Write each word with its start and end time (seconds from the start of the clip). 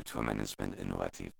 Kulturmanagement 0.00 0.74
innovativ. 0.76 1.30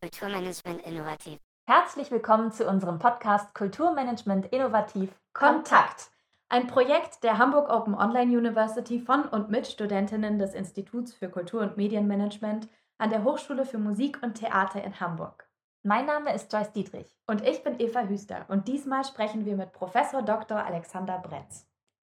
Kulturmanagement 0.00 0.86
innovativ. 0.86 1.40
Herzlich 1.66 2.12
willkommen 2.12 2.52
zu 2.52 2.68
unserem 2.68 3.00
Podcast 3.00 3.56
Kulturmanagement 3.56 4.46
Innovativ 4.52 5.10
Kontakt. 5.32 6.12
Ein 6.48 6.68
Projekt 6.68 7.24
der 7.24 7.38
Hamburg 7.38 7.68
Open 7.68 7.96
Online 7.96 8.38
University 8.38 9.00
von 9.00 9.24
und 9.24 9.50
mit 9.50 9.66
Studentinnen 9.66 10.38
des 10.38 10.54
Instituts 10.54 11.12
für 11.12 11.28
Kultur- 11.28 11.62
und 11.62 11.76
Medienmanagement 11.76 12.68
an 12.98 13.10
der 13.10 13.24
Hochschule 13.24 13.66
für 13.66 13.78
Musik 13.78 14.20
und 14.22 14.34
Theater 14.34 14.84
in 14.84 15.00
Hamburg. 15.00 15.48
Mein 15.84 16.06
Name 16.06 16.32
ist 16.32 16.52
Joyce 16.52 16.70
Dietrich. 16.70 17.12
Und 17.26 17.44
ich 17.44 17.64
bin 17.64 17.80
Eva 17.80 18.02
Hüster 18.02 18.44
und 18.46 18.68
diesmal 18.68 19.04
sprechen 19.04 19.44
wir 19.44 19.56
mit 19.56 19.72
Professor 19.72 20.22
Dr. 20.22 20.64
Alexander 20.64 21.18
Bretz. 21.18 21.66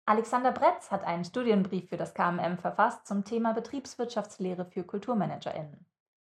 Alexander 0.05 0.51
Bretz 0.51 0.91
hat 0.91 1.05
einen 1.05 1.25
Studienbrief 1.25 1.89
für 1.89 1.97
das 1.97 2.13
KMM 2.13 2.59
verfasst 2.59 3.07
zum 3.07 3.25
Thema 3.25 3.53
Betriebswirtschaftslehre 3.55 4.65
für 4.65 4.83
KulturmanagerInnen. 4.83 5.87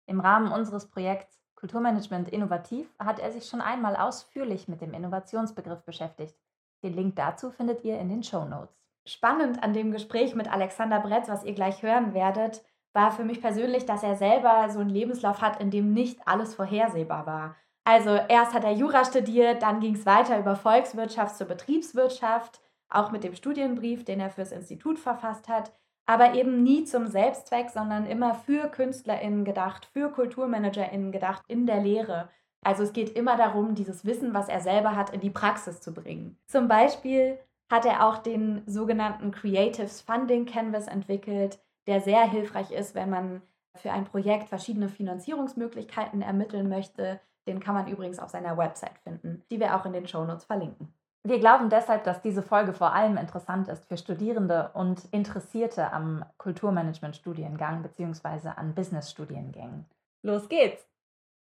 Im 0.08 0.20
Rahmen 0.20 0.52
unseres 0.52 0.90
Projekts 0.90 1.40
Kulturmanagement 1.54 2.30
Innovativ 2.30 2.92
hat 2.98 3.20
er 3.20 3.32
sich 3.32 3.46
schon 3.46 3.62
einmal 3.62 3.96
ausführlich 3.96 4.68
mit 4.68 4.82
dem 4.82 4.96
Innovationsbegriff 4.96 5.84
beschäftigt. 5.84 6.36
Den 6.82 6.96
Link 6.96 7.16
dazu 7.16 7.52
findet 7.52 7.84
ihr 7.84 8.00
in 8.00 8.10
den 8.10 8.24
Show 8.24 8.46
Notes. 8.46 8.76
Spannend 9.06 9.62
an 9.62 9.74
dem 9.74 9.92
Gespräch 9.92 10.34
mit 10.34 10.52
Alexander 10.52 11.00
Bretz, 11.00 11.30
was 11.30 11.44
ihr 11.44 11.54
gleich 11.54 11.84
hören 11.84 12.16
werdet, 12.16 12.64
war 12.94 13.12
für 13.12 13.24
mich 13.24 13.42
persönlich, 13.42 13.86
dass 13.86 14.04
er 14.04 14.16
selber 14.16 14.70
so 14.70 14.80
einen 14.80 14.90
Lebenslauf 14.90 15.42
hat, 15.42 15.62
in 15.62 15.72
dem 15.72 15.94
nicht 15.94 16.20
alles 16.26 16.56
vorhersehbar 16.56 17.26
war. 17.26 17.56
Also 17.86 18.12
erst 18.12 18.54
hat 18.54 18.64
er 18.64 18.74
Jura 18.74 19.06
studiert, 19.06 19.64
dann 19.64 19.80
ging 19.80 19.96
es 19.96 20.06
weiter 20.06 20.40
über 20.40 20.56
Volkswirtschaft 20.56 21.36
zur 21.36 21.48
Betriebswirtschaft, 21.48 22.62
auch 22.90 23.12
mit 23.12 23.24
dem 23.24 23.36
Studienbrief, 23.36 24.04
den 24.04 24.20
er 24.20 24.30
fürs 24.30 24.52
Institut 24.52 25.00
verfasst 25.00 25.48
hat, 25.48 25.72
aber 26.06 26.34
eben 26.34 26.64
nie 26.64 26.84
zum 26.86 27.08
Selbstzweck, 27.08 27.70
sondern 27.70 28.06
immer 28.06 28.34
für 28.34 28.68
KünstlerInnen 28.68 29.46
gedacht, 29.46 29.86
für 29.86 30.12
KulturmanagerInnen 30.12 31.12
gedacht, 31.12 31.44
in 31.48 31.68
der 31.68 31.82
Lehre. 31.82 32.30
Also 32.62 32.84
es 32.84 32.94
geht 32.94 33.12
immer 33.12 33.38
darum, 33.38 33.76
dieses 33.76 34.06
Wissen, 34.06 34.34
was 34.34 34.50
er 34.50 34.60
selber 34.60 34.96
hat, 34.96 35.12
in 35.12 35.22
die 35.22 35.30
Praxis 35.30 35.82
zu 35.82 35.94
bringen. 35.94 36.38
Zum 36.48 36.68
Beispiel 36.68 37.40
hat 37.72 37.86
er 37.86 38.06
auch 38.06 38.18
den 38.18 38.64
sogenannten 38.66 39.32
Creatives 39.32 40.02
Funding 40.02 40.46
Canvas 40.46 40.88
entwickelt, 40.88 41.60
der 41.90 42.02
sehr 42.02 42.30
hilfreich 42.30 42.72
ist, 42.72 42.94
wenn 42.94 43.10
man 43.10 43.42
für 43.76 43.92
ein 43.92 44.06
Projekt 44.06 44.48
verschiedene 44.50 44.90
Finanzierungsmöglichkeiten 44.90 46.22
ermitteln 46.22 46.70
möchte. 46.70 47.20
Den 47.48 47.60
kann 47.60 47.74
man 47.74 47.88
übrigens 47.88 48.20
auf 48.20 48.30
seiner 48.30 48.58
Website 48.58 49.00
finden, 49.04 49.44
die 49.50 49.60
wir 49.60 49.76
auch 49.76 49.86
in 49.86 49.94
den 49.94 50.08
Shownotes 50.08 50.46
verlinken. 50.46 50.94
Wir 51.24 51.40
glauben 51.40 51.70
deshalb, 51.70 52.04
dass 52.04 52.22
diese 52.22 52.44
Folge 52.44 52.74
vor 52.74 52.94
allem 52.94 53.18
interessant 53.18 53.68
ist 53.68 53.86
für 53.86 53.98
Studierende 53.98 54.72
und 54.74 55.04
Interessierte 55.12 55.92
am 55.92 56.24
Kulturmanagement-Studiengang 56.38 57.82
bzw. 57.82 58.50
an 58.56 58.76
Business-Studiengängen. 58.76 59.86
Los 60.22 60.48
geht's! 60.48 60.88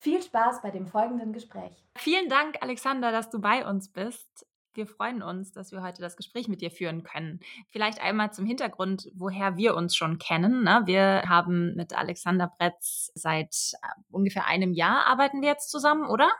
Viel 0.01 0.21
Spaß 0.23 0.61
bei 0.61 0.71
dem 0.71 0.87
folgenden 0.87 1.31
Gespräch. 1.31 1.85
Vielen 1.97 2.29
Dank, 2.29 2.57
Alexander, 2.61 3.11
dass 3.11 3.29
du 3.29 3.39
bei 3.39 3.67
uns 3.67 3.89
bist. 3.91 4.47
Wir 4.79 4.87
freuen 4.87 5.21
uns, 5.21 5.51
dass 5.51 5.73
wir 5.73 5.83
heute 5.83 6.01
das 6.01 6.15
Gespräch 6.15 6.47
mit 6.47 6.61
dir 6.61 6.71
führen 6.71 7.03
können. 7.03 7.41
Vielleicht 7.67 8.01
einmal 8.01 8.31
zum 8.31 8.45
Hintergrund, 8.45 9.09
woher 9.13 9.57
wir 9.57 9.75
uns 9.75 9.93
schon 9.93 10.19
kennen. 10.19 10.63
Ne? 10.63 10.83
Wir 10.85 11.23
haben 11.27 11.75
mit 11.75 11.97
Alexander 11.97 12.49
Bretz 12.57 13.11
seit 13.13 13.73
äh, 13.73 13.87
ungefähr 14.09 14.47
einem 14.47 14.71
Jahr 14.71 15.05
arbeiten 15.05 15.41
wir 15.41 15.49
jetzt 15.49 15.69
zusammen, 15.69 16.05
oder? 16.09 16.31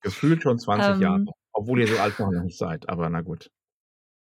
Gefühlt 0.00 0.42
schon 0.42 0.58
20 0.58 0.94
ähm, 0.94 1.02
Jahre, 1.02 1.24
obwohl 1.52 1.80
ihr 1.80 1.86
so 1.86 1.98
alt 1.98 2.18
noch 2.18 2.30
nicht 2.30 2.56
seid, 2.56 2.88
aber 2.88 3.10
na 3.10 3.20
gut. 3.20 3.50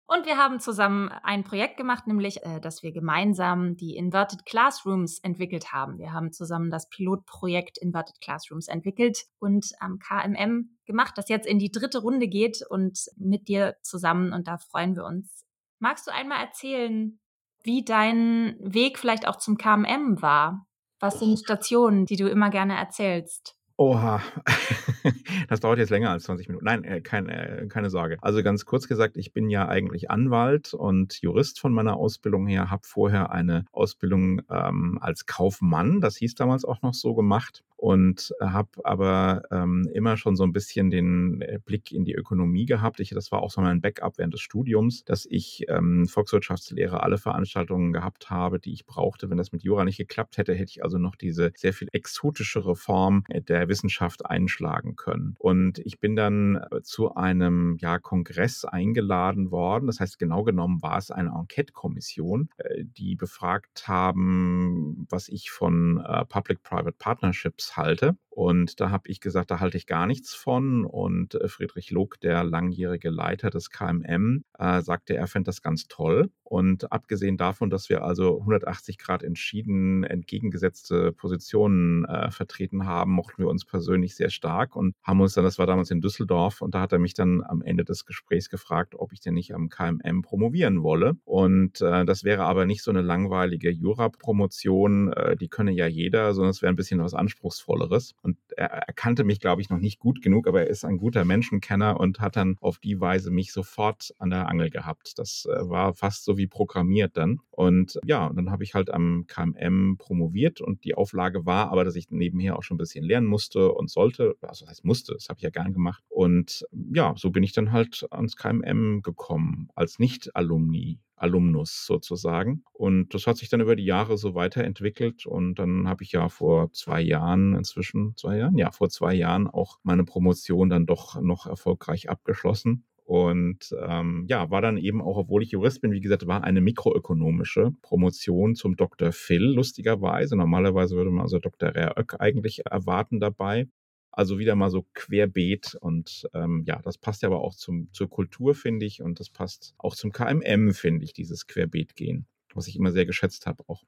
Und 0.05 0.25
wir 0.25 0.37
haben 0.37 0.59
zusammen 0.59 1.09
ein 1.23 1.43
Projekt 1.43 1.77
gemacht, 1.77 2.07
nämlich, 2.07 2.43
äh, 2.43 2.59
dass 2.59 2.83
wir 2.83 2.91
gemeinsam 2.91 3.77
die 3.77 3.95
Inverted 3.95 4.45
Classrooms 4.45 5.19
entwickelt 5.19 5.71
haben. 5.71 5.97
Wir 5.97 6.11
haben 6.11 6.33
zusammen 6.33 6.69
das 6.69 6.89
Pilotprojekt 6.89 7.77
Inverted 7.77 8.19
Classrooms 8.19 8.67
entwickelt 8.67 9.23
und 9.39 9.65
am 9.79 9.99
KMM 9.99 10.77
gemacht, 10.85 11.13
das 11.17 11.29
jetzt 11.29 11.47
in 11.47 11.57
die 11.57 11.71
dritte 11.71 11.99
Runde 11.99 12.27
geht 12.27 12.61
und 12.69 12.99
mit 13.15 13.47
dir 13.47 13.75
zusammen. 13.81 14.33
Und 14.33 14.47
da 14.47 14.57
freuen 14.57 14.95
wir 14.95 15.05
uns. 15.05 15.45
Magst 15.79 16.05
du 16.05 16.11
einmal 16.11 16.45
erzählen, 16.45 17.19
wie 17.63 17.85
dein 17.85 18.57
Weg 18.59 18.99
vielleicht 18.99 19.27
auch 19.27 19.37
zum 19.37 19.57
KMM 19.57 20.21
war? 20.21 20.67
Was 20.99 21.19
sind 21.19 21.39
Stationen, 21.39 22.05
die 22.05 22.17
du 22.17 22.29
immer 22.29 22.49
gerne 22.49 22.77
erzählst? 22.77 23.57
Oha, 23.83 24.21
das 25.49 25.59
dauert 25.59 25.77
jetzt 25.77 25.89
länger 25.89 26.11
als 26.11 26.23
20 26.23 26.47
Minuten. 26.47 26.63
Nein, 26.63 26.85
äh, 26.85 27.01
kein, 27.01 27.27
äh, 27.27 27.65
keine 27.67 27.89
Sorge. 27.89 28.15
Also 28.21 28.41
ganz 28.41 28.63
kurz 28.63 28.87
gesagt, 28.87 29.17
ich 29.17 29.33
bin 29.33 29.49
ja 29.49 29.67
eigentlich 29.67 30.09
Anwalt 30.09 30.73
und 30.73 31.21
Jurist 31.21 31.59
von 31.59 31.73
meiner 31.73 31.97
Ausbildung 31.97 32.47
her, 32.47 32.71
habe 32.71 32.83
vorher 32.85 33.33
eine 33.33 33.65
Ausbildung 33.73 34.41
ähm, 34.49 34.99
als 35.01 35.25
Kaufmann, 35.25 35.99
das 35.99 36.15
hieß 36.15 36.35
damals 36.35 36.63
auch 36.63 36.81
noch 36.81 36.93
so 36.93 37.13
gemacht, 37.13 37.61
und 37.83 38.33
habe 38.39 38.69
aber 38.85 39.43
ähm, 39.51 39.89
immer 39.93 40.15
schon 40.15 40.37
so 40.37 40.45
ein 40.45 40.53
bisschen 40.53 40.89
den 40.89 41.41
äh, 41.41 41.59
Blick 41.65 41.91
in 41.91 42.05
die 42.05 42.13
Ökonomie 42.13 42.65
gehabt. 42.65 43.01
Ich, 43.01 43.09
das 43.09 43.29
war 43.33 43.43
auch 43.43 43.51
so 43.51 43.59
mein 43.59 43.81
Backup 43.81 44.17
während 44.17 44.33
des 44.33 44.39
Studiums, 44.39 45.03
dass 45.03 45.25
ich 45.29 45.65
ähm, 45.67 46.07
Volkswirtschaftslehre 46.07 47.03
alle 47.03 47.17
Veranstaltungen 47.17 47.91
gehabt 47.91 48.29
habe, 48.29 48.61
die 48.61 48.71
ich 48.71 48.85
brauchte. 48.85 49.29
Wenn 49.29 49.37
das 49.37 49.51
mit 49.51 49.63
Jura 49.63 49.83
nicht 49.83 49.97
geklappt 49.97 50.37
hätte, 50.37 50.53
hätte 50.53 50.69
ich 50.69 50.81
also 50.81 50.97
noch 50.97 51.17
diese 51.17 51.51
sehr 51.57 51.73
viel 51.73 51.89
exotischere 51.91 52.77
Form 52.77 53.25
der 53.29 53.67
Wissenschaft 53.73 54.27
einschlagen 54.27 54.95
können. 54.95 55.35
Und 55.39 55.79
ich 55.79 55.99
bin 55.99 56.15
dann 56.15 56.61
äh, 56.71 56.83
zu 56.83 57.15
einem 57.15 57.75
ja, 57.79 57.97
Kongress 57.97 58.65
eingeladen 58.65 59.49
worden. 59.49 59.87
Das 59.87 59.99
heißt, 59.99 60.19
genau 60.19 60.43
genommen 60.43 60.83
war 60.83 60.99
es 60.99 61.09
eine 61.09 61.29
Enquete-Kommission, 61.29 62.49
äh, 62.57 62.83
die 62.83 63.15
befragt 63.15 63.87
haben, 63.87 65.07
was 65.09 65.27
ich 65.27 65.49
von 65.49 66.05
äh, 66.05 66.23
Public-Private 66.25 66.95
Partnerships 66.99 67.75
halte. 67.75 68.15
Und 68.35 68.79
da 68.79 68.89
habe 68.89 69.09
ich 69.09 69.19
gesagt, 69.19 69.51
da 69.51 69.59
halte 69.59 69.77
ich 69.77 69.85
gar 69.85 70.07
nichts 70.07 70.33
von. 70.33 70.85
Und 70.85 71.35
äh, 71.35 71.47
Friedrich 71.47 71.91
Luck, 71.91 72.19
der 72.19 72.43
langjährige 72.43 73.11
Leiter 73.11 73.51
des 73.51 73.69
KMM, 73.69 74.43
äh, 74.57 74.81
sagte, 74.81 75.15
er 75.15 75.27
fände 75.27 75.49
das 75.49 75.61
ganz 75.61 75.87
toll. 75.87 76.31
Und 76.43 76.91
abgesehen 76.91 77.37
davon, 77.37 77.69
dass 77.69 77.89
wir 77.89 78.03
also 78.03 78.39
180 78.39 78.97
Grad 78.97 79.23
entschieden 79.23 80.03
entgegengesetzte 80.03 81.11
Positionen 81.11 82.05
äh, 82.05 82.31
vertreten 82.31 82.85
haben, 82.85 83.11
mochten 83.11 83.41
wir 83.41 83.49
uns 83.49 83.65
persönlich 83.65 84.15
sehr 84.15 84.29
stark 84.29 84.75
und 84.75 84.95
haben 85.03 85.21
uns 85.21 85.33
dann, 85.33 85.43
das 85.43 85.57
war 85.57 85.65
damals 85.65 85.89
in 85.89 86.01
Düsseldorf, 86.01 86.61
und 86.61 86.75
da 86.75 86.81
hat 86.81 86.91
er 86.91 86.99
mich 86.99 87.13
dann 87.13 87.43
am 87.43 87.61
Ende 87.61 87.83
des 87.83 88.05
Gesprächs 88.05 88.49
gefragt, 88.49 88.93
ob 88.95 89.13
ich 89.13 89.19
denn 89.19 89.33
nicht 89.33 89.53
am 89.53 89.69
KMM 89.69 90.21
promovieren 90.21 90.83
wolle. 90.83 91.17
Und 91.23 91.81
äh, 91.81 92.05
das 92.05 92.23
wäre 92.23 92.43
aber 92.43 92.65
nicht 92.65 92.83
so 92.83 92.91
eine 92.91 93.01
langweilige 93.01 93.71
Jura-Promotion, 93.71 95.11
äh, 95.13 95.35
die 95.35 95.49
könne 95.49 95.71
ja 95.71 95.87
jeder, 95.87 96.33
sondern 96.33 96.51
es 96.51 96.61
wäre 96.61 96.71
ein 96.71 96.75
bisschen 96.75 96.99
was 96.99 97.13
Anspruchsvolleres. 97.13 98.13
Und 98.23 98.37
er, 98.55 98.71
er 98.71 98.93
kannte 98.93 99.25
mich, 99.25 99.39
glaube 99.39 99.61
ich, 99.61 99.69
noch 99.69 99.79
nicht 99.79 99.99
gut 99.99 100.21
genug, 100.21 100.47
aber 100.47 100.61
er 100.61 100.67
ist 100.67 100.85
ein 100.85 100.97
guter 100.97 101.25
Menschenkenner 101.25 101.99
und 101.99 102.21
hat 102.21 102.37
dann 102.37 102.55
auf 102.61 102.79
die 102.79 102.99
Weise 102.99 103.31
mich 103.31 103.51
sofort 103.51 104.13
an 104.17 104.29
der 104.29 104.47
Angel 104.47 104.69
gehabt. 104.69 105.13
Das 105.17 105.45
äh, 105.45 105.69
war 105.69 105.93
fast 105.93 106.23
so 106.23 106.37
wie 106.37 106.47
programmiert 106.47 107.17
dann. 107.17 107.39
Und 107.51 107.99
ja, 108.05 108.31
dann 108.33 108.49
habe 108.49 108.63
ich 108.63 108.73
halt 108.73 108.91
am 108.91 109.25
KMM 109.27 109.97
promoviert 109.97 110.61
und 110.61 110.85
die 110.85 110.95
Auflage 110.95 111.45
war 111.45 111.69
aber, 111.69 111.83
dass 111.83 111.95
ich 111.95 112.09
nebenher 112.09 112.57
auch 112.57 112.63
schon 112.63 112.75
ein 112.75 112.79
bisschen 112.79 113.03
lernen 113.03 113.27
musste 113.27 113.73
und 113.73 113.89
sollte. 113.89 114.35
Also 114.41 114.65
das 114.65 114.71
heißt 114.71 114.85
musste, 114.85 115.13
das 115.13 115.27
habe 115.27 115.39
ich 115.39 115.43
ja 115.43 115.49
gern 115.49 115.73
gemacht. 115.73 116.03
Und 116.09 116.65
ja, 116.93 117.13
so 117.17 117.29
bin 117.29 117.43
ich 117.43 117.51
dann 117.51 117.73
halt 117.73 118.07
ans 118.09 118.37
KMM 118.37 119.01
gekommen 119.01 119.67
als 119.75 119.99
Nicht-Alumni. 119.99 120.99
Alumnus 121.23 121.85
sozusagen. 121.85 122.63
Und 122.73 123.13
das 123.13 123.25
hat 123.25 123.37
sich 123.37 123.49
dann 123.49 123.61
über 123.61 123.75
die 123.75 123.85
Jahre 123.85 124.17
so 124.17 124.35
weiterentwickelt. 124.35 125.25
Und 125.25 125.55
dann 125.55 125.87
habe 125.87 126.03
ich 126.03 126.11
ja 126.11 126.29
vor 126.29 126.71
zwei 126.73 127.01
Jahren, 127.01 127.55
inzwischen 127.55 128.15
zwei 128.17 128.37
Jahren, 128.37 128.57
ja, 128.57 128.71
vor 128.71 128.89
zwei 128.89 129.13
Jahren 129.13 129.47
auch 129.47 129.79
meine 129.83 130.03
Promotion 130.03 130.69
dann 130.69 130.85
doch 130.85 131.19
noch 131.21 131.47
erfolgreich 131.47 132.09
abgeschlossen. 132.09 132.85
Und 133.05 133.75
ähm, 133.85 134.25
ja, 134.29 134.49
war 134.49 134.61
dann 134.61 134.77
eben 134.77 135.01
auch, 135.01 135.17
obwohl 135.17 135.43
ich 135.43 135.51
Jurist 135.51 135.81
bin, 135.81 135.91
wie 135.91 135.99
gesagt, 135.99 136.25
war 136.27 136.43
eine 136.43 136.61
mikroökonomische 136.61 137.71
Promotion 137.81 138.55
zum 138.55 138.75
Dr. 138.75 139.11
Phil, 139.11 139.43
lustigerweise. 139.43 140.35
Normalerweise 140.35 140.95
würde 140.95 141.11
man 141.11 141.23
also 141.23 141.39
Dr. 141.39 141.75
Rehr-Oeck 141.75 142.19
eigentlich 142.19 142.65
erwarten 142.65 143.19
dabei. 143.19 143.67
Also 144.15 144.37
wieder 144.37 144.55
mal 144.55 144.69
so 144.69 144.85
querbeet 144.93 145.75
und 145.81 146.29
ähm, 146.35 146.63
ja, 146.67 146.79
das 146.83 146.99
passt 146.99 147.23
ja 147.23 147.29
aber 147.29 147.41
auch 147.41 147.55
zum, 147.55 147.91
zur 147.93 148.09
Kultur, 148.09 148.53
finde 148.53 148.85
ich, 148.85 149.01
und 149.01 149.19
das 149.19 149.31
passt 149.31 149.73
auch 149.79 149.95
zum 149.95 150.11
KMM, 150.11 150.73
finde 150.73 151.03
ich, 151.03 151.13
dieses 151.13 151.47
Querbeet 151.47 151.95
gehen, 151.95 152.27
was 152.53 152.67
ich 152.67 152.75
immer 152.75 152.91
sehr 152.91 153.07
geschätzt 153.07 153.47
habe 153.47 153.63
auch. 153.67 153.83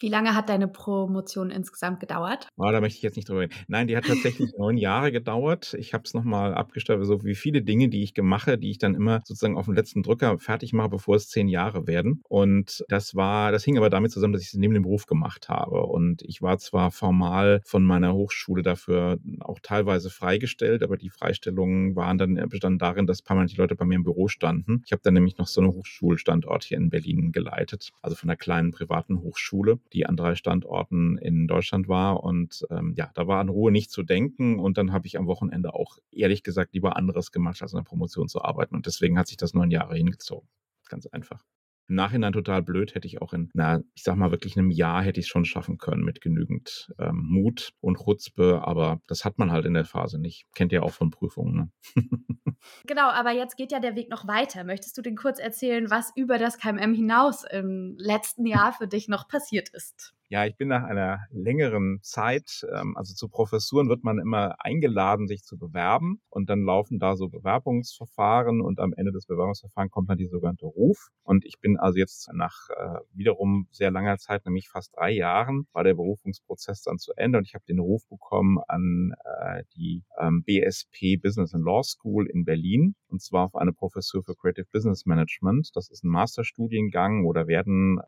Wie 0.00 0.08
lange 0.08 0.34
hat 0.34 0.48
deine 0.48 0.66
Promotion 0.66 1.50
insgesamt 1.50 2.00
gedauert? 2.00 2.48
Oh, 2.56 2.70
da 2.70 2.80
möchte 2.80 2.96
ich 2.96 3.02
jetzt 3.02 3.16
nicht 3.16 3.28
drüber 3.28 3.40
reden. 3.42 3.52
Nein, 3.68 3.86
die 3.86 3.98
hat 3.98 4.06
tatsächlich 4.06 4.50
neun 4.58 4.78
Jahre 4.78 5.12
gedauert. 5.12 5.74
Ich 5.74 5.92
habe 5.92 6.04
es 6.06 6.14
nochmal 6.14 6.54
abgestellt, 6.54 7.04
so 7.04 7.22
wie 7.22 7.34
viele 7.34 7.60
Dinge, 7.60 7.90
die 7.90 8.02
ich 8.02 8.14
mache, 8.22 8.56
die 8.56 8.70
ich 8.70 8.78
dann 8.78 8.94
immer 8.94 9.20
sozusagen 9.24 9.58
auf 9.58 9.66
den 9.66 9.74
letzten 9.74 10.02
Drücker 10.02 10.38
fertig 10.38 10.72
mache, 10.72 10.88
bevor 10.88 11.16
es 11.16 11.28
zehn 11.28 11.48
Jahre 11.48 11.86
werden. 11.86 12.22
Und 12.30 12.82
das 12.88 13.14
war, 13.14 13.52
das 13.52 13.62
hing 13.62 13.76
aber 13.76 13.90
damit 13.90 14.10
zusammen, 14.10 14.32
dass 14.32 14.40
ich 14.40 14.48
es 14.48 14.54
neben 14.54 14.72
dem 14.72 14.84
Beruf 14.84 15.04
gemacht 15.04 15.50
habe. 15.50 15.82
Und 15.82 16.22
ich 16.22 16.40
war 16.40 16.56
zwar 16.56 16.90
formal 16.90 17.60
von 17.66 17.84
meiner 17.84 18.14
Hochschule 18.14 18.62
dafür 18.62 19.18
auch 19.40 19.58
teilweise 19.62 20.08
freigestellt, 20.08 20.82
aber 20.82 20.96
die 20.96 21.10
Freistellungen 21.10 21.94
waren 21.94 22.16
dann 22.16 22.36
bestanden 22.48 22.78
darin, 22.78 23.06
dass 23.06 23.20
permanent 23.20 23.52
die 23.52 23.56
Leute 23.56 23.76
bei 23.76 23.84
mir 23.84 23.96
im 23.96 24.04
Büro 24.04 24.28
standen. 24.28 24.82
Ich 24.86 24.92
habe 24.92 25.02
dann 25.04 25.12
nämlich 25.12 25.36
noch 25.36 25.46
so 25.46 25.60
einen 25.60 25.72
Hochschulstandort 25.74 26.64
hier 26.64 26.78
in 26.78 26.88
Berlin 26.88 27.32
geleitet, 27.32 27.90
also 28.00 28.16
von 28.16 28.30
einer 28.30 28.38
kleinen 28.38 28.70
privaten 28.70 29.20
Hochschule 29.20 29.78
die 29.92 30.06
an 30.06 30.16
drei 30.16 30.34
Standorten 30.34 31.18
in 31.18 31.46
Deutschland 31.46 31.88
war. 31.88 32.22
Und 32.22 32.66
ähm, 32.70 32.94
ja, 32.96 33.10
da 33.14 33.26
war 33.26 33.40
an 33.40 33.48
Ruhe 33.48 33.72
nicht 33.72 33.90
zu 33.90 34.02
denken. 34.02 34.58
Und 34.58 34.78
dann 34.78 34.92
habe 34.92 35.06
ich 35.06 35.18
am 35.18 35.26
Wochenende 35.26 35.74
auch 35.74 35.98
ehrlich 36.10 36.42
gesagt 36.42 36.74
lieber 36.74 36.96
anderes 36.96 37.32
gemacht, 37.32 37.60
als 37.62 37.72
in 37.72 37.78
der 37.78 37.84
Promotion 37.84 38.28
zu 38.28 38.42
arbeiten. 38.42 38.74
Und 38.74 38.86
deswegen 38.86 39.18
hat 39.18 39.28
sich 39.28 39.36
das 39.36 39.54
neun 39.54 39.70
Jahre 39.70 39.96
hingezogen. 39.96 40.48
Ganz 40.88 41.06
einfach. 41.06 41.44
Im 41.90 41.96
Nachhinein 41.96 42.32
total 42.32 42.62
blöd, 42.62 42.94
hätte 42.94 43.08
ich 43.08 43.20
auch 43.20 43.32
in, 43.32 43.50
na, 43.52 43.80
ich 43.94 44.04
sag 44.04 44.14
mal 44.14 44.30
wirklich 44.30 44.56
einem 44.56 44.70
Jahr 44.70 45.02
hätte 45.02 45.18
ich 45.18 45.26
es 45.26 45.30
schon 45.30 45.44
schaffen 45.44 45.76
können 45.76 46.04
mit 46.04 46.20
genügend 46.20 46.94
ähm, 47.00 47.26
Mut 47.28 47.72
und 47.80 47.98
Chutzpe, 47.98 48.62
aber 48.64 49.00
das 49.08 49.24
hat 49.24 49.38
man 49.38 49.50
halt 49.50 49.66
in 49.66 49.74
der 49.74 49.84
Phase 49.84 50.20
nicht. 50.20 50.46
Kennt 50.54 50.70
ihr 50.70 50.84
auch 50.84 50.92
von 50.92 51.10
Prüfungen, 51.10 51.54
ne? 51.56 51.70
Genau, 52.86 53.08
aber 53.08 53.32
jetzt 53.32 53.56
geht 53.56 53.72
ja 53.72 53.80
der 53.80 53.96
Weg 53.96 54.10
noch 54.10 54.28
weiter. 54.28 54.64
Möchtest 54.64 54.96
du 54.98 55.02
denn 55.02 55.16
kurz 55.16 55.38
erzählen, 55.38 55.90
was 55.90 56.12
über 56.14 56.38
das 56.38 56.58
KMM 56.58 56.94
hinaus 56.94 57.42
im 57.50 57.96
letzten 57.98 58.46
Jahr 58.46 58.72
für 58.72 58.86
dich 58.86 59.08
noch 59.08 59.28
passiert 59.28 59.70
ist? 59.70 60.14
Ja, 60.32 60.46
ich 60.46 60.56
bin 60.56 60.68
nach 60.68 60.84
einer 60.84 61.26
längeren 61.32 61.98
Zeit, 62.02 62.64
ähm, 62.72 62.96
also 62.96 63.14
zu 63.14 63.28
Professuren 63.28 63.88
wird 63.88 64.04
man 64.04 64.20
immer 64.20 64.54
eingeladen, 64.60 65.26
sich 65.26 65.42
zu 65.42 65.58
bewerben 65.58 66.20
und 66.28 66.48
dann 66.48 66.62
laufen 66.62 67.00
da 67.00 67.16
so 67.16 67.28
Bewerbungsverfahren 67.28 68.60
und 68.60 68.78
am 68.78 68.92
Ende 68.92 69.10
des 69.10 69.26
Bewerbungsverfahrens 69.26 69.90
kommt 69.90 70.08
dann 70.08 70.18
die 70.18 70.28
sogenannte 70.28 70.66
Ruf. 70.66 71.08
Und 71.24 71.44
ich 71.44 71.58
bin 71.58 71.78
also 71.78 71.98
jetzt 71.98 72.30
nach 72.32 72.68
äh, 72.70 73.00
wiederum 73.12 73.66
sehr 73.72 73.90
langer 73.90 74.18
Zeit, 74.18 74.44
nämlich 74.46 74.68
fast 74.68 74.96
drei 74.96 75.10
Jahren, 75.10 75.66
war 75.72 75.82
der 75.82 75.94
Berufungsprozess 75.94 76.82
dann 76.82 76.98
zu 76.98 77.12
Ende 77.16 77.38
und 77.38 77.44
ich 77.48 77.54
habe 77.54 77.64
den 77.68 77.80
Ruf 77.80 78.06
bekommen 78.08 78.58
an 78.68 79.14
äh, 79.24 79.64
die 79.74 80.04
ähm, 80.20 80.44
BSP 80.44 81.16
Business 81.20 81.54
and 81.54 81.64
Law 81.64 81.82
School 81.82 82.30
in 82.30 82.44
Berlin 82.44 82.94
und 83.08 83.20
zwar 83.20 83.46
auf 83.46 83.56
eine 83.56 83.72
Professur 83.72 84.22
für 84.22 84.36
Creative 84.36 84.68
Business 84.72 85.06
Management. 85.06 85.70
Das 85.74 85.90
ist 85.90 86.04
ein 86.04 86.08
Masterstudiengang 86.10 87.26
oder 87.26 87.48
werden 87.48 87.98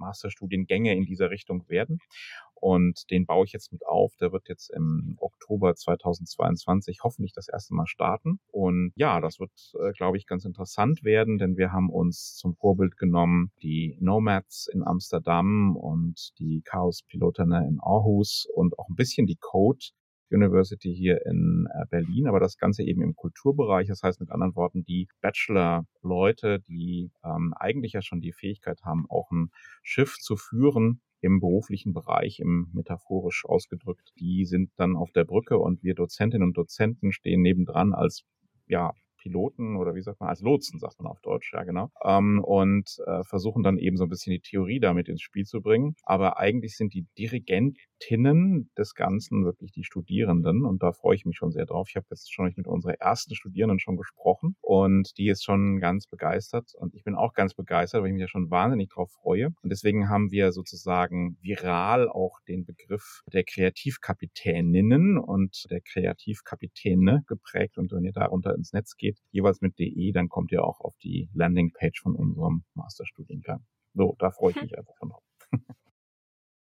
Masterstudiengänge 0.00 0.94
in 0.94 1.04
dieser 1.04 1.30
Richtung 1.30 1.68
werden. 1.68 2.00
Und 2.54 3.10
den 3.10 3.24
baue 3.24 3.46
ich 3.46 3.52
jetzt 3.52 3.72
mit 3.72 3.86
auf. 3.86 4.14
Der 4.16 4.32
wird 4.32 4.48
jetzt 4.48 4.70
im 4.70 5.16
Oktober 5.18 5.74
2022 5.74 6.98
hoffentlich 7.02 7.32
das 7.32 7.48
erste 7.48 7.74
Mal 7.74 7.86
starten. 7.86 8.38
Und 8.52 8.92
ja, 8.96 9.20
das 9.20 9.40
wird, 9.40 9.52
äh, 9.80 9.92
glaube 9.92 10.18
ich, 10.18 10.26
ganz 10.26 10.44
interessant 10.44 11.02
werden, 11.02 11.38
denn 11.38 11.56
wir 11.56 11.72
haben 11.72 11.88
uns 11.88 12.34
zum 12.34 12.54
Vorbild 12.54 12.98
genommen 12.98 13.50
die 13.62 13.96
Nomads 14.00 14.68
in 14.72 14.82
Amsterdam 14.82 15.74
und 15.74 16.38
die 16.38 16.62
Chaos-Piloterne 16.64 17.66
in 17.66 17.78
Aarhus 17.80 18.46
und 18.54 18.78
auch 18.78 18.88
ein 18.88 18.96
bisschen 18.96 19.26
die 19.26 19.38
Code 19.40 19.86
University 20.30 20.94
hier 20.94 21.24
in 21.26 21.68
äh, 21.72 21.86
Berlin, 21.90 22.26
aber 22.26 22.40
das 22.40 22.56
Ganze 22.56 22.82
eben 22.82 23.02
im 23.02 23.16
Kulturbereich. 23.16 23.88
Das 23.88 24.02
heißt 24.02 24.20
mit 24.20 24.30
anderen 24.30 24.56
Worten, 24.56 24.84
die 24.84 25.08
Bachelor-Leute, 25.20 26.60
die 26.60 27.10
ähm, 27.24 27.54
eigentlich 27.56 27.92
ja 27.92 28.02
schon 28.02 28.20
die 28.20 28.32
Fähigkeit 28.32 28.80
haben, 28.82 29.06
auch 29.08 29.30
ein 29.30 29.50
Schiff 29.82 30.16
zu 30.18 30.36
führen, 30.36 31.00
im 31.20 31.40
beruflichen 31.40 31.92
Bereich, 31.92 32.40
im 32.40 32.70
metaphorisch 32.72 33.44
ausgedrückt, 33.44 34.12
die 34.18 34.46
sind 34.46 34.70
dann 34.76 34.96
auf 34.96 35.12
der 35.12 35.24
Brücke 35.24 35.58
und 35.58 35.82
wir 35.82 35.94
Dozentinnen 35.94 36.48
und 36.48 36.56
Dozenten 36.56 37.12
stehen 37.12 37.42
nebendran 37.42 37.92
als 37.92 38.24
ja, 38.66 38.94
Piloten 39.20 39.76
oder 39.76 39.94
wie 39.94 40.02
sagt 40.02 40.20
man, 40.20 40.28
als 40.28 40.40
Lotsen, 40.40 40.80
sagt 40.80 40.98
man 41.00 41.10
auf 41.10 41.20
Deutsch, 41.20 41.52
ja 41.52 41.62
genau, 41.64 41.90
ähm, 42.04 42.42
und 42.42 42.98
äh, 43.06 43.22
versuchen 43.24 43.62
dann 43.62 43.78
eben 43.78 43.96
so 43.96 44.04
ein 44.04 44.08
bisschen 44.08 44.32
die 44.32 44.40
Theorie 44.40 44.80
damit 44.80 45.08
ins 45.08 45.22
Spiel 45.22 45.44
zu 45.44 45.60
bringen. 45.60 45.94
Aber 46.02 46.38
eigentlich 46.38 46.76
sind 46.76 46.94
die 46.94 47.06
Dirigentinnen 47.18 48.70
des 48.76 48.94
Ganzen 48.94 49.44
wirklich 49.44 49.72
die 49.72 49.84
Studierenden 49.84 50.64
und 50.64 50.82
da 50.82 50.92
freue 50.92 51.16
ich 51.16 51.24
mich 51.24 51.36
schon 51.36 51.52
sehr 51.52 51.66
drauf. 51.66 51.88
Ich 51.88 51.96
habe 51.96 52.06
jetzt 52.10 52.32
schon 52.32 52.52
mit 52.56 52.66
unserer 52.66 52.94
ersten 52.94 53.34
Studierenden 53.34 53.78
schon 53.78 53.96
gesprochen 53.96 54.56
und 54.60 55.16
die 55.18 55.28
ist 55.28 55.44
schon 55.44 55.78
ganz 55.80 56.06
begeistert 56.06 56.72
und 56.74 56.94
ich 56.94 57.04
bin 57.04 57.14
auch 57.14 57.34
ganz 57.34 57.54
begeistert, 57.54 58.02
weil 58.02 58.08
ich 58.08 58.14
mich 58.14 58.22
ja 58.22 58.28
schon 58.28 58.50
wahnsinnig 58.50 58.88
drauf 58.88 59.10
freue. 59.22 59.48
Und 59.62 59.70
deswegen 59.70 60.08
haben 60.08 60.30
wir 60.30 60.52
sozusagen 60.52 61.36
viral 61.40 62.08
auch 62.08 62.40
den 62.48 62.64
Begriff 62.64 63.22
der 63.32 63.44
Kreativkapitäninnen 63.44 65.18
und 65.18 65.66
der 65.70 65.80
Kreativkapitäne 65.80 67.22
geprägt 67.26 67.78
und 67.78 67.92
wenn 67.92 68.04
ihr 68.04 68.12
darunter 68.12 68.54
ins 68.54 68.72
Netz 68.72 68.96
geht, 68.96 69.09
geht, 69.10 69.20
jeweils 69.30 69.60
mit 69.60 69.78
DE, 69.78 70.12
dann 70.12 70.28
kommt 70.28 70.52
ihr 70.52 70.64
auch 70.64 70.80
auf 70.80 70.96
die 70.98 71.28
Landingpage 71.34 72.00
von 72.00 72.14
unserem 72.14 72.64
Masterstudiengang. 72.74 73.64
So, 73.94 74.16
da 74.18 74.30
freue 74.30 74.52
ich 74.52 74.62
mich 74.62 74.78
einfach 74.78 74.94
schon 74.98 75.10
drauf. 75.10 75.22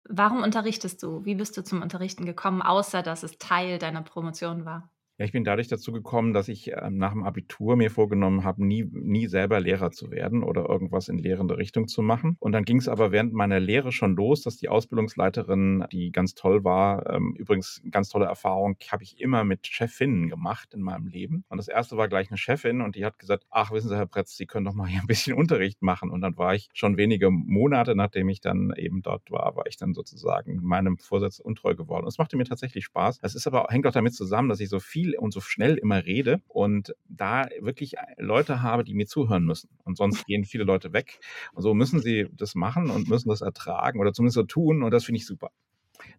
Warum 0.07 0.43
unterrichtest 0.43 1.01
du? 1.01 1.25
Wie 1.25 1.35
bist 1.35 1.57
du 1.57 1.63
zum 1.63 1.81
Unterrichten 1.81 2.25
gekommen, 2.25 2.61
außer 2.61 3.01
dass 3.01 3.23
es 3.23 3.37
Teil 3.37 3.79
deiner 3.79 4.03
Promotion 4.03 4.65
war? 4.65 4.91
Ja, 5.17 5.23
ich 5.23 5.31
bin 5.31 5.45
dadurch 5.45 5.69
dazu 5.69 5.93
gekommen, 5.93 6.33
dass 6.33 6.49
ich 6.49 6.71
ähm, 6.73 6.97
nach 6.97 7.13
dem 7.13 7.23
Abitur 7.23 7.77
mir 7.77 7.89
vorgenommen 7.89 8.43
habe, 8.43 8.65
nie, 8.65 8.83
nie 8.91 9.27
selber 9.27 9.61
Lehrer 9.61 9.91
zu 9.91 10.11
werden 10.11 10.43
oder 10.43 10.67
irgendwas 10.67 11.07
in 11.07 11.17
lehrende 11.17 11.57
Richtung 11.57 11.87
zu 11.87 12.01
machen. 12.01 12.35
Und 12.41 12.51
dann 12.51 12.65
ging 12.65 12.79
es 12.79 12.89
aber 12.89 13.13
während 13.13 13.31
meiner 13.31 13.61
Lehre 13.61 13.93
schon 13.93 14.17
los, 14.17 14.41
dass 14.41 14.57
die 14.57 14.67
Ausbildungsleiterin, 14.67 15.85
die 15.89 16.11
ganz 16.11 16.35
toll 16.35 16.65
war, 16.65 17.09
ähm, 17.09 17.33
übrigens 17.37 17.81
ganz 17.91 18.09
tolle 18.09 18.25
Erfahrung, 18.25 18.75
habe 18.91 19.03
ich 19.03 19.21
immer 19.21 19.45
mit 19.45 19.65
Chefinnen 19.67 20.27
gemacht 20.27 20.73
in 20.73 20.81
meinem 20.81 21.07
Leben. 21.07 21.45
Und 21.47 21.59
das 21.59 21.69
erste 21.69 21.95
war 21.95 22.09
gleich 22.09 22.29
eine 22.29 22.37
Chefin 22.37 22.81
und 22.81 22.97
die 22.97 23.05
hat 23.05 23.17
gesagt, 23.17 23.45
ach, 23.49 23.71
wissen 23.71 23.87
Sie, 23.87 23.95
Herr 23.95 24.07
Pretz, 24.07 24.35
Sie 24.35 24.45
können 24.45 24.65
doch 24.65 24.73
mal 24.73 24.87
hier 24.87 24.99
ein 24.99 25.07
bisschen 25.07 25.33
Unterricht 25.37 25.81
machen. 25.81 26.09
Und 26.09 26.19
dann 26.19 26.35
war 26.35 26.55
ich 26.55 26.67
schon 26.73 26.97
wenige 26.97 27.31
Monate, 27.31 27.95
nachdem 27.95 28.27
ich 28.27 28.41
dann 28.41 28.73
eben 28.75 29.01
dort 29.01 29.31
war, 29.31 29.55
war 29.55 29.65
ich 29.67 29.77
dann 29.77 29.93
sozusagen 29.93 30.59
meinem 30.61 30.97
Vorsatz 30.97 31.39
untreu 31.39 31.73
geworden. 31.73 32.03
Und 32.03 32.09
es 32.09 32.17
machte 32.17 32.35
mir 32.35 32.43
tatsächlich 32.43 32.83
Spaß. 32.83 33.19
Es 33.21 33.33
ist 33.33 33.47
aber, 33.47 33.67
hängt 33.69 33.87
auch 33.87 33.93
damit 33.93 34.13
zusammen, 34.13 34.49
dass 34.49 34.59
ich 34.59 34.67
so 34.67 34.81
viel 34.81 35.04
viel 35.05 35.17
und 35.17 35.31
so 35.31 35.41
schnell 35.41 35.77
immer 35.77 36.05
rede 36.05 36.41
und 36.47 36.95
da 37.07 37.47
wirklich 37.59 37.95
Leute 38.17 38.61
habe, 38.61 38.83
die 38.83 38.93
mir 38.93 39.07
zuhören 39.07 39.45
müssen. 39.45 39.69
Und 39.83 39.97
sonst 39.97 40.25
gehen 40.25 40.45
viele 40.45 40.63
Leute 40.63 40.93
weg. 40.93 41.19
Und 41.53 41.61
so 41.61 41.73
müssen 41.73 42.01
sie 42.01 42.27
das 42.33 42.55
machen 42.55 42.89
und 42.89 43.09
müssen 43.09 43.29
das 43.29 43.41
ertragen 43.41 43.99
oder 43.99 44.13
zumindest 44.13 44.35
so 44.35 44.43
tun. 44.43 44.83
Und 44.83 44.91
das 44.91 45.05
finde 45.05 45.17
ich 45.17 45.25
super. 45.25 45.51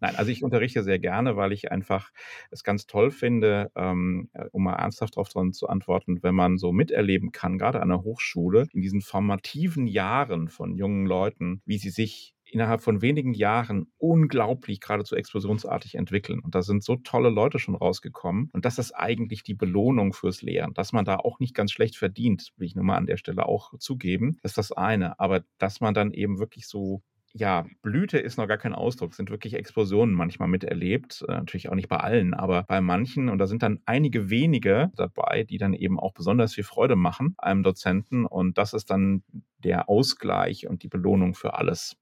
Nein, 0.01 0.17
also 0.17 0.31
ich 0.31 0.43
unterrichte 0.43 0.83
sehr 0.83 0.99
gerne, 0.99 1.37
weil 1.37 1.53
ich 1.53 1.71
einfach 1.71 2.11
es 2.51 2.65
ganz 2.65 2.87
toll 2.87 3.11
finde, 3.11 3.71
ähm, 3.77 4.31
um 4.53 4.65
mal 4.65 4.75
ernsthaft 4.75 5.17
darauf 5.17 5.29
zu 5.29 5.69
antworten, 5.69 6.23
wenn 6.23 6.35
man 6.35 6.57
so 6.57 6.73
miterleben 6.73 7.31
kann, 7.31 7.59
gerade 7.59 7.83
an 7.83 7.91
der 7.91 8.03
Hochschule, 8.03 8.67
in 8.73 8.81
diesen 8.81 9.03
formativen 9.03 9.87
Jahren 9.87 10.49
von 10.49 10.75
jungen 10.75 11.07
Leuten, 11.07 11.61
wie 11.67 11.79
sie 11.79 11.91
sich 11.91 12.36
innerhalb 12.51 12.83
von 12.83 13.03
wenigen 13.03 13.35
Jahren 13.35 13.87
unglaublich 13.99 14.81
geradezu 14.81 15.17
explosionsartig 15.17 15.97
entwickeln. 15.97 16.41
Und 16.41 16.55
da 16.55 16.63
sind 16.63 16.83
so 16.83 16.97
tolle 16.97 17.31
Leute 17.31 17.59
schon 17.59 17.75
rausgekommen. 17.75 18.51
Und 18.53 18.65
das 18.65 18.79
ist 18.79 18.93
eigentlich 18.93 19.43
die 19.43 19.55
Belohnung 19.55 20.13
fürs 20.13 20.43
Lehren. 20.43 20.73
Dass 20.75 20.93
man 20.93 21.05
da 21.05 21.17
auch 21.17 21.41
nicht 21.41 21.55
ganz 21.55 21.73
schlecht 21.73 21.97
verdient, 21.97 22.53
will 22.57 22.67
ich 22.67 22.75
nur 22.75 22.85
mal 22.85 22.97
an 22.97 23.07
der 23.07 23.17
Stelle 23.17 23.47
auch 23.47 23.77
zugeben, 23.79 24.39
ist 24.43 24.59
das 24.59 24.73
eine. 24.73 25.19
Aber 25.19 25.43
dass 25.59 25.81
man 25.81 25.95
dann 25.95 26.13
eben 26.13 26.39
wirklich 26.39 26.67
so 26.67 27.03
ja, 27.39 27.67
Blüte 27.83 28.19
ist 28.19 28.39
noch 28.39 28.49
gar 28.49 28.57
kein 28.57 28.75
Ausdruck, 28.75 29.13
sind 29.13 29.31
wirklich 29.31 29.55
Explosionen 29.55 30.15
manchmal 30.15 30.49
miterlebt. 30.49 31.23
Äh, 31.29 31.33
natürlich 31.33 31.69
auch 31.69 31.75
nicht 31.75 31.89
bei 31.89 31.99
allen, 31.99 32.33
aber 32.33 32.63
bei 32.63 32.81
manchen. 32.81 33.29
Und 33.29 33.39
da 33.39 33.47
sind 33.47 33.63
dann 33.63 33.81
einige 33.85 34.31
wenige 34.31 34.91
dabei, 34.97 35.45
die 35.45 35.59
dann 35.59 35.75
eben 35.75 36.01
auch 36.01 36.15
besonders 36.15 36.55
viel 36.55 36.65
Freude 36.65 36.97
machen 36.97 37.35
einem 37.37 37.63
Dozenten. 37.63 38.25
Und 38.25 38.57
das 38.57 38.73
ist 38.73 38.91
dann 38.91 39.23
der 39.59 39.91
Ausgleich 39.91 40.67
und 40.67 40.83
die 40.83 40.89
Belohnung 40.89 41.35
für 41.35 41.55
alles. 41.55 41.97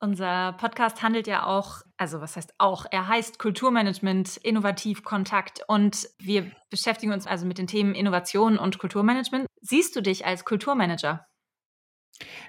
Unser 0.00 0.52
Podcast 0.52 1.02
handelt 1.02 1.26
ja 1.26 1.44
auch, 1.44 1.82
also 1.96 2.20
was 2.20 2.36
heißt 2.36 2.54
auch, 2.58 2.86
er 2.90 3.08
heißt 3.08 3.40
Kulturmanagement, 3.40 4.36
Innovativ, 4.36 5.02
Kontakt 5.02 5.62
und 5.66 6.08
wir 6.18 6.52
beschäftigen 6.70 7.12
uns 7.12 7.26
also 7.26 7.46
mit 7.46 7.58
den 7.58 7.66
Themen 7.66 7.96
Innovation 7.96 8.58
und 8.58 8.78
Kulturmanagement. 8.78 9.46
Siehst 9.60 9.96
du 9.96 10.00
dich 10.00 10.24
als 10.24 10.44
Kulturmanager? 10.44 11.26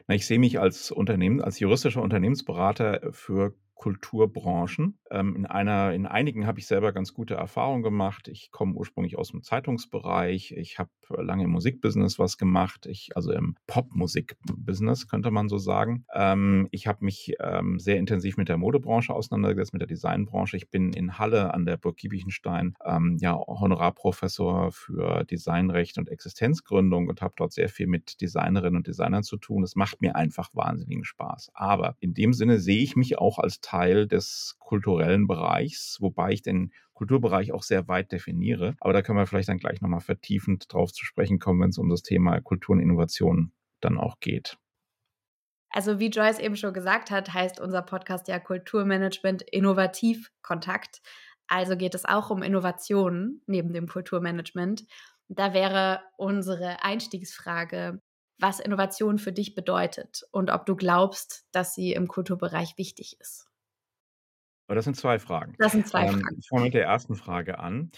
Na, 0.08 0.13
ich 0.13 0.27
sehe 0.27 0.38
mich 0.38 0.60
als 0.60 0.91
Unternehmen, 0.91 1.41
als 1.41 1.60
juristischer 1.60 2.03
Unternehmensberater 2.03 3.12
für 3.12 3.56
Kulturbranchen. 3.79 5.00
Ähm, 5.09 5.38
in, 5.38 5.45
einer, 5.45 5.93
in 5.93 6.05
einigen 6.05 6.45
habe 6.45 6.59
ich 6.59 6.67
selber 6.67 6.91
ganz 6.91 7.13
gute 7.13 7.36
Erfahrungen 7.36 7.81
gemacht. 7.81 8.27
Ich 8.27 8.51
komme 8.51 8.75
ursprünglich 8.75 9.17
aus 9.17 9.31
dem 9.31 9.41
Zeitungsbereich. 9.41 10.51
Ich 10.51 10.79
habe 10.79 10.89
lange 11.17 11.45
im 11.45 11.51
Musikbusiness 11.51 12.19
was 12.19 12.38
gemacht. 12.38 12.86
Ich, 12.88 13.12
also 13.15 13.31
im 13.31 13.55
Popmusikbusiness 13.67 15.07
könnte 15.07 15.31
man 15.31 15.48
so 15.48 15.57
sagen. 15.57 16.03
Ähm, 16.13 16.67
ich 16.71 16.88
habe 16.88 17.05
mich 17.05 17.33
ähm, 17.39 17.79
sehr 17.79 17.95
intensiv 17.98 18.36
mit 18.36 18.50
der 18.50 18.57
Modebranche 18.57 19.13
auseinandergesetzt, 19.13 19.71
mit 19.71 19.81
der 19.81 19.88
Designbranche. 19.88 20.57
Ich 20.57 20.69
bin 20.69 20.91
in 20.91 21.17
Halle 21.17 21.53
an 21.53 21.65
der 21.65 21.77
Burg 21.77 21.95
Giebichenstein 21.95 22.75
ähm, 22.86 23.15
ja 23.21 23.33
Honorarprofessor 23.33 24.74
für 24.74 25.24
Designrecht 25.24 25.98
und 25.98 26.09
Existenzgründung 26.09 27.07
und 27.07 27.21
habe 27.21 27.33
dort 27.38 27.53
sehr 27.53 27.69
viel 27.69 27.88
mit 27.88 28.19
Designerinnen 28.19 28.75
und 28.75 28.88
Designern 28.88 29.24
zu 29.24 29.38
tun. 29.38 29.63
Es 29.63 29.77
macht 29.77 30.01
mir 30.01 30.17
einfach 30.17 30.50
wahnsinnigen 30.53 31.05
Spaß. 31.05 31.51
Aber 31.53 31.95
in 32.01 32.13
dem 32.13 32.33
Sinne 32.33 32.59
sehe 32.59 32.83
ich 32.83 32.98
mich 32.98 33.17
auch 33.17 33.39
als 33.39 33.62
Teil 33.69 34.07
des 34.07 34.55
kulturellen 34.57 35.27
Bereichs, 35.27 35.97
wobei 35.99 36.31
ich 36.31 36.41
den 36.41 36.73
Kulturbereich 36.93 37.51
auch 37.53 37.61
sehr 37.61 37.88
weit 37.88 38.11
definiere. 38.11 38.75
Aber 38.79 38.93
da 38.93 39.03
können 39.03 39.19
wir 39.19 39.27
vielleicht 39.27 39.49
dann 39.49 39.59
gleich 39.59 39.79
nochmal 39.79 39.99
vertiefend 39.99 40.73
drauf 40.73 40.91
zu 40.91 41.05
sprechen 41.05 41.38
kommen, 41.38 41.61
wenn 41.61 41.69
es 41.69 41.77
um 41.77 41.88
das 41.88 42.01
Thema 42.01 42.41
Kultur 42.41 42.73
und 42.73 42.81
Innovation 42.81 43.51
dann 43.79 43.99
auch 43.99 44.19
geht. 44.21 44.57
Also 45.69 45.99
wie 45.99 46.07
Joyce 46.07 46.39
eben 46.39 46.55
schon 46.55 46.73
gesagt 46.73 47.11
hat, 47.11 47.31
heißt 47.31 47.59
unser 47.59 47.83
Podcast 47.83 48.27
ja 48.27 48.39
Kulturmanagement 48.39 49.43
Innovativ 49.43 50.31
Kontakt. 50.41 51.03
Also 51.47 51.77
geht 51.77 51.93
es 51.93 52.05
auch 52.05 52.31
um 52.31 52.41
Innovationen 52.41 53.43
neben 53.45 53.71
dem 53.71 53.88
Kulturmanagement. 53.88 54.85
Da 55.27 55.53
wäre 55.53 56.01
unsere 56.17 56.83
Einstiegsfrage, 56.83 58.01
was 58.39 58.59
Innovation 58.59 59.19
für 59.19 59.31
dich 59.31 59.53
bedeutet 59.53 60.23
und 60.31 60.49
ob 60.49 60.65
du 60.65 60.75
glaubst, 60.75 61.45
dass 61.51 61.75
sie 61.75 61.93
im 61.93 62.07
Kulturbereich 62.07 62.79
wichtig 62.79 63.19
ist. 63.19 63.49
Aber 64.69 64.75
das 64.75 64.85
sind 64.85 64.95
zwei 64.95 65.17
Fragen. 65.17 65.55
Das 65.57 65.71
sind 65.71 65.88
zwei 65.88 66.05
ähm, 66.05 66.21
Fragen. 66.21 66.38
Ich 66.38 66.47
fange 66.47 66.65
mit 66.65 66.75
der 66.75 66.85
ersten 66.85 67.15
Frage 67.15 67.57
an. 67.57 67.89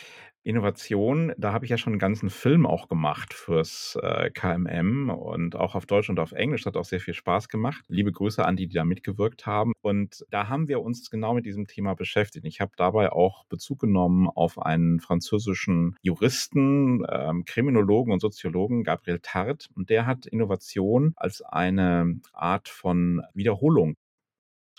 Innovation, 0.43 1.33
da 1.37 1.51
habe 1.51 1.65
ich 1.65 1.71
ja 1.71 1.77
schon 1.77 1.91
einen 1.91 1.99
ganzen 1.99 2.29
Film 2.29 2.65
auch 2.65 2.87
gemacht 2.87 3.33
fürs 3.33 3.99
äh, 4.01 4.29
KMM 4.31 5.09
und 5.09 5.57
auch 5.57 5.75
auf 5.75 5.85
Deutsch 5.85 6.09
und 6.09 6.17
auf 6.17 6.31
Englisch. 6.31 6.61
Das 6.61 6.67
hat 6.67 6.77
auch 6.77 6.85
sehr 6.85 7.01
viel 7.01 7.13
Spaß 7.13 7.49
gemacht. 7.49 7.83
Liebe 7.89 8.13
Grüße 8.13 8.45
an 8.45 8.55
die, 8.55 8.67
die 8.67 8.73
da 8.73 8.85
mitgewirkt 8.85 9.45
haben. 9.45 9.73
Und 9.81 10.25
da 10.29 10.47
haben 10.47 10.69
wir 10.69 10.81
uns 10.81 11.11
genau 11.11 11.33
mit 11.33 11.45
diesem 11.45 11.67
Thema 11.67 11.93
beschäftigt. 11.93 12.45
Ich 12.45 12.61
habe 12.61 12.71
dabei 12.77 13.11
auch 13.11 13.43
Bezug 13.47 13.79
genommen 13.79 14.29
auf 14.29 14.57
einen 14.57 15.01
französischen 15.01 15.97
Juristen, 16.01 17.05
ähm, 17.11 17.43
Kriminologen 17.43 18.13
und 18.13 18.21
Soziologen, 18.21 18.85
Gabriel 18.85 19.19
Tart. 19.21 19.67
Und 19.75 19.89
der 19.89 20.05
hat 20.05 20.25
Innovation 20.25 21.11
als 21.17 21.41
eine 21.41 22.21
Art 22.31 22.69
von 22.69 23.23
Wiederholung 23.33 23.97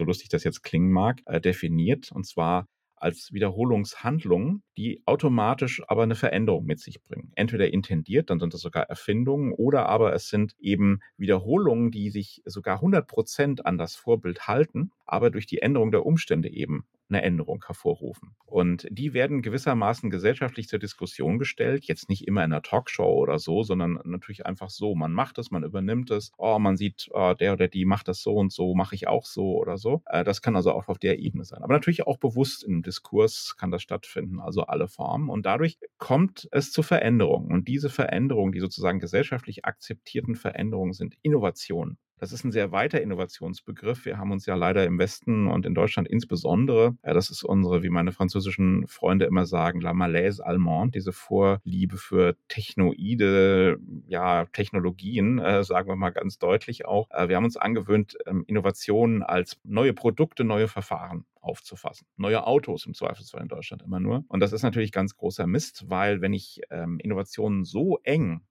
so 0.03 0.07
lustig 0.07 0.29
das 0.29 0.45
jetzt 0.45 0.63
klingen 0.63 0.91
mag, 0.91 1.21
äh, 1.27 1.41
definiert. 1.41 2.11
Und 2.13 2.27
zwar 2.27 2.67
als 2.97 3.33
Wiederholungshandlungen, 3.33 4.63
die 4.77 5.03
automatisch 5.07 5.83
aber 5.89 6.05
eine 6.05 6.15
Veränderung 6.15 6.65
mit 6.65 6.79
sich 6.79 7.03
bringen. 7.03 7.33
Entweder 7.35 7.73
intendiert, 7.73 8.31
dann 8.31 8.39
sind 8.39 8.55
das 8.55 8.61
sogar 8.61 8.85
Erfindungen, 8.85 9.53
oder 9.53 9.89
aber 9.89 10.13
es 10.15 10.29
sind 10.29 10.55
eben 10.61 11.01
Wiederholungen, 11.17 11.91
die 11.91 12.11
sich 12.11 12.43
sogar 12.45 12.77
100 12.77 13.07
Prozent 13.09 13.67
an 13.67 13.77
das 13.77 13.97
Vorbild 13.97 14.47
halten, 14.47 14.93
aber 15.05 15.31
durch 15.31 15.47
die 15.47 15.63
Änderung 15.63 15.91
der 15.91 16.07
Umstände 16.07 16.49
eben 16.49 16.85
eine 17.09 17.23
Änderung 17.23 17.65
hervorrufen. 17.67 18.35
Und 18.47 18.87
die 18.91 19.15
werden 19.15 19.43
gewissermaßen 19.43 20.11
gesellschaftlich 20.11 20.69
zur 20.69 20.79
Diskussion 20.79 21.39
gestellt, 21.39 21.85
jetzt 21.85 22.09
nicht 22.09 22.27
immer 22.27 22.45
in 22.45 22.53
einer 22.53 22.63
Talkshow 22.63 23.13
oder 23.19 23.39
so, 23.39 23.63
sondern 23.63 23.99
natürlich 24.05 24.47
einfach 24.47 24.71
so. 24.71 24.95
Man 24.95 25.13
macht 25.13 25.39
es, 25.39 25.51
man 25.51 25.65
übernimmt 25.65 26.11
es, 26.11 26.33
oh, 26.39 26.59
man 26.59 26.77
sieht, 26.77 27.09
oh, 27.13 27.35
der 27.35 27.53
oder 27.53 27.69
die 27.69 27.85
macht 27.85 28.09
das 28.09 28.23
so 28.23 28.35
und 28.35 28.53
so, 28.53 28.75
mache 28.75 28.95
ich 28.95 29.09
auch 29.09 29.27
so 29.27 29.57
oder 29.57 29.79
so. 29.79 30.03
Äh, 30.07 30.25
das 30.25 30.43
kann 30.43 30.57
also 30.57 30.73
auch 30.73 30.89
auf 30.89 30.99
der 30.99 31.19
Ebene 31.19 31.45
sein. 31.45 31.63
Aber 31.63 31.75
natürlich 31.75 32.07
auch 32.07 32.19
bewusst 32.19 32.65
im 32.65 32.83
Diskurs 32.83 33.57
kann 33.59 33.71
das 33.71 33.83
stattfinden, 33.83 34.41
also 34.41 34.63
alle 34.63 34.89
Formen. 34.89 35.29
Und 35.29 35.47
dadurch 35.47 35.79
kommt 35.99 36.49
es 36.53 36.73
zu 36.73 36.83
Veränderungen. 36.83 37.53
Und 37.53 37.69
diese 37.69 37.91
Veränderungen, 37.91 38.53
die 38.53 38.61
sozusagen 38.61 39.01
gesellschaftlich 39.01 39.65
akzeptierten 39.65 40.35
Veränderungen 40.35 40.93
sind 40.93 41.17
Innovationen. 41.23 41.99
Das 42.23 42.31
ist 42.31 42.45
ein 42.45 42.53
sehr 42.53 42.71
weiter 42.71 43.01
Innovationsbegriff. 43.01 44.05
Wir 44.05 44.17
haben 44.17 44.31
uns 44.31 44.47
ja 44.47 44.55
leider 44.55 44.87
im 44.87 44.97
Westen 44.97 45.49
und 45.49 45.67
in 45.67 45.75
Deutschland 45.75 46.07
insbesondere, 46.07 46.97
ja, 47.05 47.15
das 47.15 47.31
ist 47.31 47.43
unsere, 47.43 47.83
wie 47.83 47.89
meine 47.89 48.13
französischen 48.13 48.87
Freunde 48.87 49.25
immer 49.25 49.45
sagen, 49.45 49.81
la 49.81 49.93
malaise 49.93 50.47
allemande, 50.47 50.93
diese 50.93 51.11
Vorliebe 51.11 51.97
für 51.97 52.37
technoide, 52.47 53.81
ja, 54.07 54.45
Technologien, 54.53 55.41
äh, 55.41 55.65
sagen 55.65 55.89
wir 55.89 55.97
mal 55.97 56.11
ganz 56.11 56.39
deutlich 56.39 56.85
auch. 56.85 57.11
Äh, 57.11 57.29
wir 57.29 57.35
haben 57.35 57.45
uns 57.45 57.57
angewöhnt, 57.57 58.17
ähm, 58.27 58.45
Innovationen 58.47 59.25
als 59.25 59.59
neue 59.65 59.93
Produkte, 59.93 60.45
neue 60.45 60.69
Verfahren 60.69 61.25
aufzufassen. 61.41 62.07
Neue 62.17 62.47
Autos 62.47 62.87
im 62.87 62.95
Zweifelsfall 62.95 63.43
in 63.43 63.49
Deutschland 63.49 63.83
immer 63.83 63.99
nur. 63.99 64.25
Und 64.29 64.39
das 64.39 64.53
ist 64.53 64.63
natürlich 64.63 64.93
ganz 64.93 65.17
großer 65.17 65.49
Mist, 65.49 65.91
weil 65.91 66.21
wenn 66.21 66.35
ich 66.35 66.61
ähm, 66.71 67.01
Innovationen 67.01 67.65
so 67.65 67.99
eng 68.05 68.43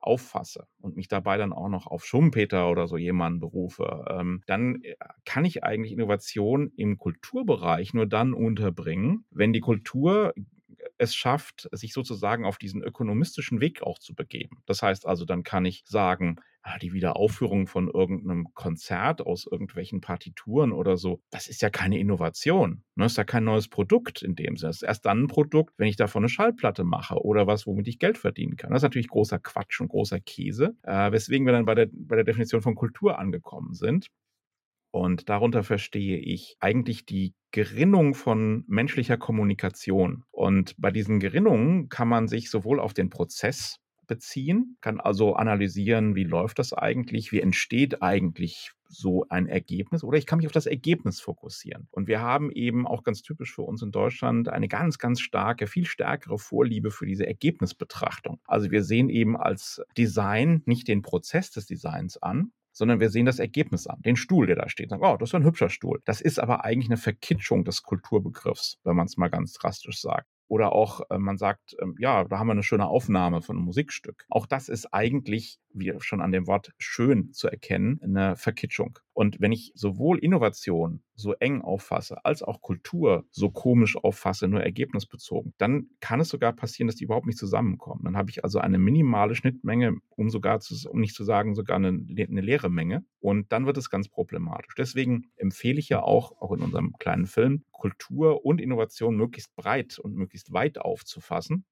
auffasse 0.00 0.66
und 0.80 0.96
mich 0.96 1.08
dabei 1.08 1.36
dann 1.36 1.52
auch 1.52 1.68
noch 1.68 1.86
auf 1.86 2.04
Schumpeter 2.04 2.70
oder 2.70 2.86
so 2.86 2.96
jemanden 2.96 3.40
berufe, 3.40 4.04
ähm, 4.10 4.42
dann 4.46 4.82
äh, 4.82 4.94
kann 5.24 5.44
ich 5.44 5.64
eigentlich 5.64 5.92
Innovation 5.92 6.72
im 6.76 6.98
Kulturbereich 6.98 7.94
nur 7.94 8.06
dann 8.06 8.34
unterbringen, 8.34 9.24
wenn 9.30 9.52
die 9.52 9.60
Kultur 9.60 10.32
es 10.98 11.14
schafft, 11.14 11.68
sich 11.72 11.92
sozusagen 11.92 12.44
auf 12.44 12.58
diesen 12.58 12.82
ökonomistischen 12.82 13.60
Weg 13.60 13.82
auch 13.82 13.98
zu 13.98 14.14
begeben. 14.14 14.58
Das 14.66 14.82
heißt 14.82 15.06
also, 15.06 15.24
dann 15.24 15.42
kann 15.42 15.64
ich 15.64 15.82
sagen, 15.86 16.36
ah, 16.62 16.78
die 16.78 16.92
Wiederaufführung 16.92 17.66
von 17.66 17.88
irgendeinem 17.88 18.52
Konzert 18.54 19.22
aus 19.22 19.46
irgendwelchen 19.50 20.00
Partituren 20.00 20.72
oder 20.72 20.96
so, 20.96 21.20
das 21.30 21.48
ist 21.48 21.62
ja 21.62 21.70
keine 21.70 21.98
Innovation. 21.98 22.82
Ne? 22.94 23.04
Das 23.04 23.12
ist 23.12 23.18
ja 23.18 23.24
kein 23.24 23.44
neues 23.44 23.68
Produkt 23.68 24.22
in 24.22 24.34
dem 24.34 24.56
Sinne. 24.56 24.70
Das 24.70 24.76
ist 24.76 24.82
erst 24.82 25.06
dann 25.06 25.24
ein 25.24 25.28
Produkt, 25.28 25.74
wenn 25.78 25.88
ich 25.88 25.96
davon 25.96 26.22
eine 26.22 26.28
Schallplatte 26.28 26.84
mache 26.84 27.16
oder 27.24 27.46
was, 27.46 27.66
womit 27.66 27.88
ich 27.88 27.98
Geld 27.98 28.18
verdienen 28.18 28.56
kann. 28.56 28.70
Das 28.70 28.80
ist 28.80 28.84
natürlich 28.84 29.08
großer 29.08 29.38
Quatsch 29.38 29.80
und 29.80 29.88
großer 29.88 30.20
Käse, 30.20 30.76
äh, 30.82 31.12
weswegen 31.12 31.46
wir 31.46 31.52
dann 31.52 31.64
bei 31.64 31.74
der, 31.74 31.88
bei 31.92 32.16
der 32.16 32.24
Definition 32.24 32.62
von 32.62 32.74
Kultur 32.74 33.18
angekommen 33.18 33.74
sind. 33.74 34.08
Und 34.90 35.28
darunter 35.28 35.62
verstehe 35.62 36.18
ich 36.18 36.56
eigentlich 36.60 37.06
die 37.06 37.34
Gerinnung 37.52 38.14
von 38.14 38.64
menschlicher 38.66 39.16
Kommunikation. 39.16 40.24
Und 40.30 40.74
bei 40.78 40.90
diesen 40.90 41.20
Gerinnungen 41.20 41.88
kann 41.88 42.08
man 42.08 42.28
sich 42.28 42.50
sowohl 42.50 42.80
auf 42.80 42.94
den 42.94 43.10
Prozess 43.10 43.76
beziehen, 44.10 44.76
kann 44.80 45.00
also 45.00 45.34
analysieren, 45.34 46.16
wie 46.16 46.24
läuft 46.24 46.58
das 46.58 46.72
eigentlich, 46.72 47.30
wie 47.30 47.40
entsteht 47.40 48.02
eigentlich 48.02 48.72
so 48.88 49.24
ein 49.28 49.46
Ergebnis 49.46 50.02
oder 50.02 50.18
ich 50.18 50.26
kann 50.26 50.38
mich 50.38 50.46
auf 50.46 50.52
das 50.52 50.66
Ergebnis 50.66 51.20
fokussieren. 51.20 51.86
Und 51.92 52.08
wir 52.08 52.20
haben 52.20 52.50
eben 52.50 52.88
auch 52.88 53.04
ganz 53.04 53.22
typisch 53.22 53.54
für 53.54 53.62
uns 53.62 53.82
in 53.82 53.92
Deutschland 53.92 54.48
eine 54.48 54.66
ganz, 54.66 54.98
ganz 54.98 55.20
starke, 55.20 55.68
viel 55.68 55.86
stärkere 55.86 56.38
Vorliebe 56.38 56.90
für 56.90 57.06
diese 57.06 57.24
Ergebnisbetrachtung. 57.24 58.40
Also 58.46 58.72
wir 58.72 58.82
sehen 58.82 59.08
eben 59.10 59.36
als 59.36 59.80
Design 59.96 60.62
nicht 60.66 60.88
den 60.88 61.02
Prozess 61.02 61.52
des 61.52 61.66
Designs 61.66 62.20
an, 62.20 62.50
sondern 62.72 63.00
wir 63.00 63.10
sehen 63.10 63.26
das 63.26 63.38
Ergebnis 63.38 63.86
an, 63.86 64.00
den 64.02 64.16
Stuhl, 64.16 64.46
der 64.46 64.56
da 64.56 64.68
steht. 64.68 64.90
Sagen, 64.90 65.04
oh, 65.04 65.16
das 65.16 65.30
ist 65.30 65.34
ein 65.34 65.44
hübscher 65.44 65.70
Stuhl. 65.70 66.00
Das 66.04 66.20
ist 66.20 66.38
aber 66.38 66.64
eigentlich 66.64 66.88
eine 66.88 66.96
Verkitschung 66.96 67.64
des 67.64 67.82
Kulturbegriffs, 67.82 68.78
wenn 68.84 68.96
man 68.96 69.06
es 69.06 69.16
mal 69.16 69.28
ganz 69.28 69.52
drastisch 69.54 70.00
sagt. 70.00 70.26
Oder 70.50 70.72
auch, 70.72 71.02
äh, 71.10 71.18
man 71.18 71.38
sagt, 71.38 71.76
ähm, 71.80 71.94
ja, 72.00 72.24
da 72.24 72.40
haben 72.40 72.48
wir 72.48 72.52
eine 72.52 72.64
schöne 72.64 72.88
Aufnahme 72.88 73.40
von 73.40 73.56
einem 73.56 73.66
Musikstück. 73.66 74.26
Auch 74.28 74.46
das 74.46 74.68
ist 74.68 74.92
eigentlich, 74.92 75.60
wie 75.72 75.94
schon 76.00 76.20
an 76.20 76.32
dem 76.32 76.48
Wort 76.48 76.72
schön 76.76 77.32
zu 77.32 77.46
erkennen, 77.46 78.00
eine 78.02 78.34
Verkitschung. 78.34 78.98
Und 79.12 79.40
wenn 79.40 79.52
ich 79.52 79.70
sowohl 79.76 80.18
Innovation 80.18 81.04
so 81.20 81.34
eng 81.34 81.62
auffasse, 81.62 82.24
als 82.24 82.42
auch 82.42 82.60
Kultur 82.60 83.24
so 83.30 83.50
komisch 83.50 83.96
auffasse, 83.96 84.48
nur 84.48 84.62
ergebnisbezogen, 84.62 85.54
dann 85.58 85.88
kann 86.00 86.20
es 86.20 86.28
sogar 86.28 86.52
passieren, 86.52 86.86
dass 86.86 86.96
die 86.96 87.04
überhaupt 87.04 87.26
nicht 87.26 87.38
zusammenkommen. 87.38 88.02
Dann 88.04 88.16
habe 88.16 88.30
ich 88.30 88.44
also 88.44 88.58
eine 88.58 88.78
minimale 88.78 89.34
Schnittmenge, 89.34 89.96
um 90.10 90.30
sogar 90.30 90.60
zu, 90.60 90.74
um 90.88 91.00
nicht 91.00 91.14
zu 91.14 91.24
sagen, 91.24 91.54
sogar 91.54 91.76
eine, 91.76 91.88
eine 91.88 92.40
leere 92.40 92.70
Menge. 92.70 93.04
Und 93.20 93.52
dann 93.52 93.66
wird 93.66 93.76
es 93.76 93.90
ganz 93.90 94.08
problematisch. 94.08 94.74
Deswegen 94.76 95.30
empfehle 95.36 95.78
ich 95.78 95.88
ja 95.88 96.02
auch, 96.02 96.40
auch 96.40 96.52
in 96.52 96.62
unserem 96.62 96.94
kleinen 96.98 97.26
Film, 97.26 97.64
Kultur 97.72 98.44
und 98.44 98.60
Innovation 98.60 99.16
möglichst 99.16 99.54
breit 99.56 99.98
und 99.98 100.14
möglichst 100.14 100.52
weit 100.52 100.78
aufzufassen. 100.78 101.64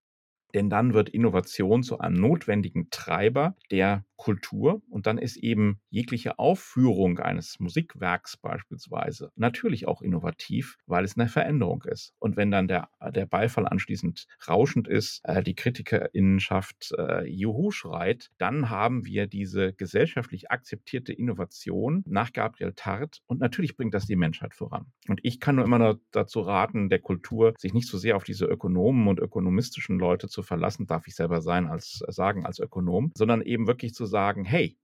Denn 0.55 0.71
dann 0.71 0.95
wird 0.95 1.09
Innovation 1.09 1.83
zu 1.83 1.99
einem 1.99 2.17
notwendigen 2.17 2.89
Treiber 2.91 3.57
der 3.71 4.05
Kultur 4.19 4.83
und 4.91 5.07
dann 5.07 5.17
ist 5.17 5.37
eben 5.37 5.81
jegliche 5.91 6.39
Aufführung 6.39 7.21
eines 7.21 7.61
Musikwerks 7.61 8.37
beispielsweise 8.37 9.31
natürlich 9.37 9.87
auch 9.87 10.03
innovativ, 10.03 10.77
weil 10.87 11.05
es 11.05 11.17
eine 11.17 11.29
Veränderung 11.29 11.85
ist. 11.85 12.15
Und 12.19 12.37
wenn 12.37 12.51
dann 12.51 12.67
der, 12.67 12.89
der 13.15 13.27
Beifall 13.27 13.67
anschließend 13.67 14.27
rauschend 14.47 14.89
ist, 14.89 15.21
äh, 15.23 15.43
die 15.43 15.55
Kritikerinnenschaft 15.55 16.93
äh, 16.99 17.27
Juhu 17.27 17.71
schreit, 17.71 18.31
dann 18.39 18.71
haben 18.71 19.07
wir 19.07 19.29
diese 19.29 19.73
gesellschaftlich 19.73 20.51
akzeptierte 20.51 21.13
Innovation 21.13 22.03
nach 22.05 22.33
Gabriel 22.33 22.73
Tart 22.75 23.23
und 23.27 23.39
natürlich 23.41 23.77
bringt 23.77 23.95
das 23.95 24.07
die 24.07 24.17
Menschheit 24.17 24.53
voran. 24.53 24.87
Und 25.07 25.21
ich 25.23 25.39
kann 25.39 25.57
nur 25.57 25.65
immer 25.65 25.79
nur 25.79 26.01
dazu 26.11 26.41
raten, 26.41 26.89
der 26.89 26.99
Kultur 26.99 27.55
sich 27.57 27.73
nicht 27.73 27.87
so 27.87 27.97
sehr 27.99 28.17
auf 28.17 28.25
diese 28.25 28.47
Ökonomen 28.47 29.07
und 29.07 29.21
ökonomistischen 29.21 29.99
Leute 29.99 30.29
zu 30.29 30.38
verlassen, 30.43 30.87
darf 30.87 31.07
ich 31.07 31.15
selber 31.15 31.41
sein 31.41 31.67
als 31.69 32.03
sagen 32.09 32.47
als 32.47 32.59
Ökonom, 32.59 33.13
sondern 33.15 33.43
eben 33.43 33.67
wirklich 33.67 33.95
zu 33.95 34.07
sagen, 34.07 34.45
hey, 34.45 34.79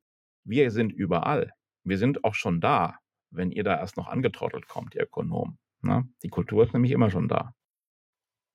wir 0.44 0.70
sind 0.70 0.92
überall. 0.92 1.52
Wir 1.84 1.98
sind 1.98 2.24
auch 2.24 2.34
schon 2.34 2.60
da. 2.60 2.98
wenn 3.30 3.50
ihr 3.50 3.64
da 3.64 3.78
erst 3.78 3.96
noch 3.96 4.06
angetrottelt 4.06 4.68
kommt, 4.68 4.94
ihr 4.94 5.02
Ökonomen. 5.02 5.58
Ne? 5.82 6.08
Die 6.22 6.28
Kultur 6.28 6.62
ist 6.64 6.72
nämlich 6.72 6.92
immer 6.92 7.10
schon 7.10 7.28
da. 7.28 7.54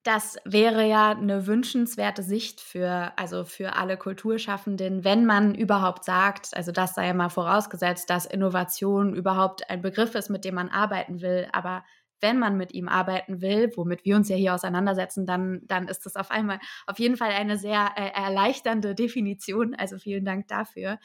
Das 0.03 0.37
wäre 0.45 0.87
ja 0.87 1.11
eine 1.11 1.45
wünschenswerte 1.45 2.23
Sicht 2.23 2.61
für, 2.61 3.11
also 3.17 3.43
für 3.43 3.75
alle 3.75 3.97
Kulturschaffenden, 3.97 5.03
wenn 5.03 5.25
man 5.25 5.53
überhaupt 5.53 6.05
sagt, 6.05 6.55
also 6.55 6.71
das 6.71 6.95
sei 6.95 7.07
ja 7.07 7.13
mal 7.13 7.29
vorausgesetzt, 7.29 8.09
dass 8.09 8.25
Innovation 8.25 9.13
überhaupt 9.13 9.69
ein 9.69 9.81
Begriff 9.81 10.15
ist, 10.15 10.29
mit 10.29 10.45
dem 10.45 10.55
man 10.55 10.69
arbeiten 10.69 11.19
will. 11.21 11.49
Aber 11.51 11.83
wenn 12.21 12.39
man 12.39 12.57
mit 12.57 12.73
ihm 12.73 12.87
arbeiten 12.87 13.41
will, 13.41 13.71
womit 13.75 14.05
wir 14.05 14.15
uns 14.15 14.29
ja 14.29 14.35
hier 14.35 14.53
auseinandersetzen, 14.53 15.25
dann, 15.25 15.61
dann 15.63 15.87
ist 15.87 16.05
das 16.05 16.15
auf 16.15 16.31
einmal 16.31 16.59
auf 16.87 16.99
jeden 16.99 17.17
Fall 17.17 17.31
eine 17.31 17.57
sehr 17.57 17.91
äh, 17.95 18.11
erleichternde 18.13 18.95
Definition. 18.95 19.75
Also 19.75 19.97
vielen 19.97 20.25
Dank 20.25 20.47
dafür. 20.47 20.99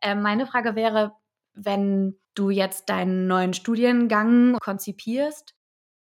Äh, 0.00 0.14
meine 0.14 0.46
Frage 0.46 0.74
wäre, 0.74 1.12
wenn 1.54 2.18
du 2.34 2.50
jetzt 2.50 2.88
deinen 2.88 3.26
neuen 3.26 3.54
Studiengang 3.54 4.58
konzipierst, 4.60 5.54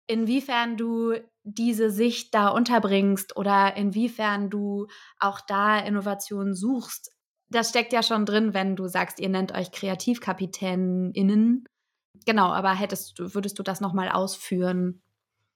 inwiefern 0.06 0.76
du 0.76 1.14
diese 1.44 1.90
Sicht 1.90 2.34
da 2.34 2.48
unterbringst 2.48 3.36
oder 3.36 3.76
inwiefern 3.76 4.50
du 4.50 4.86
auch 5.18 5.40
da 5.40 5.78
Innovationen 5.78 6.54
suchst. 6.54 7.12
Das 7.48 7.70
steckt 7.70 7.92
ja 7.92 8.02
schon 8.02 8.26
drin, 8.26 8.54
wenn 8.54 8.76
du 8.76 8.86
sagst, 8.86 9.18
ihr 9.18 9.28
nennt 9.28 9.52
euch 9.52 9.72
KreativkapitänInnen. 9.72 11.64
Genau, 12.26 12.48
aber 12.52 12.74
hättest 12.74 13.18
du, 13.18 13.34
würdest 13.34 13.58
du 13.58 13.62
das 13.62 13.80
nochmal 13.80 14.08
ausführen? 14.10 15.02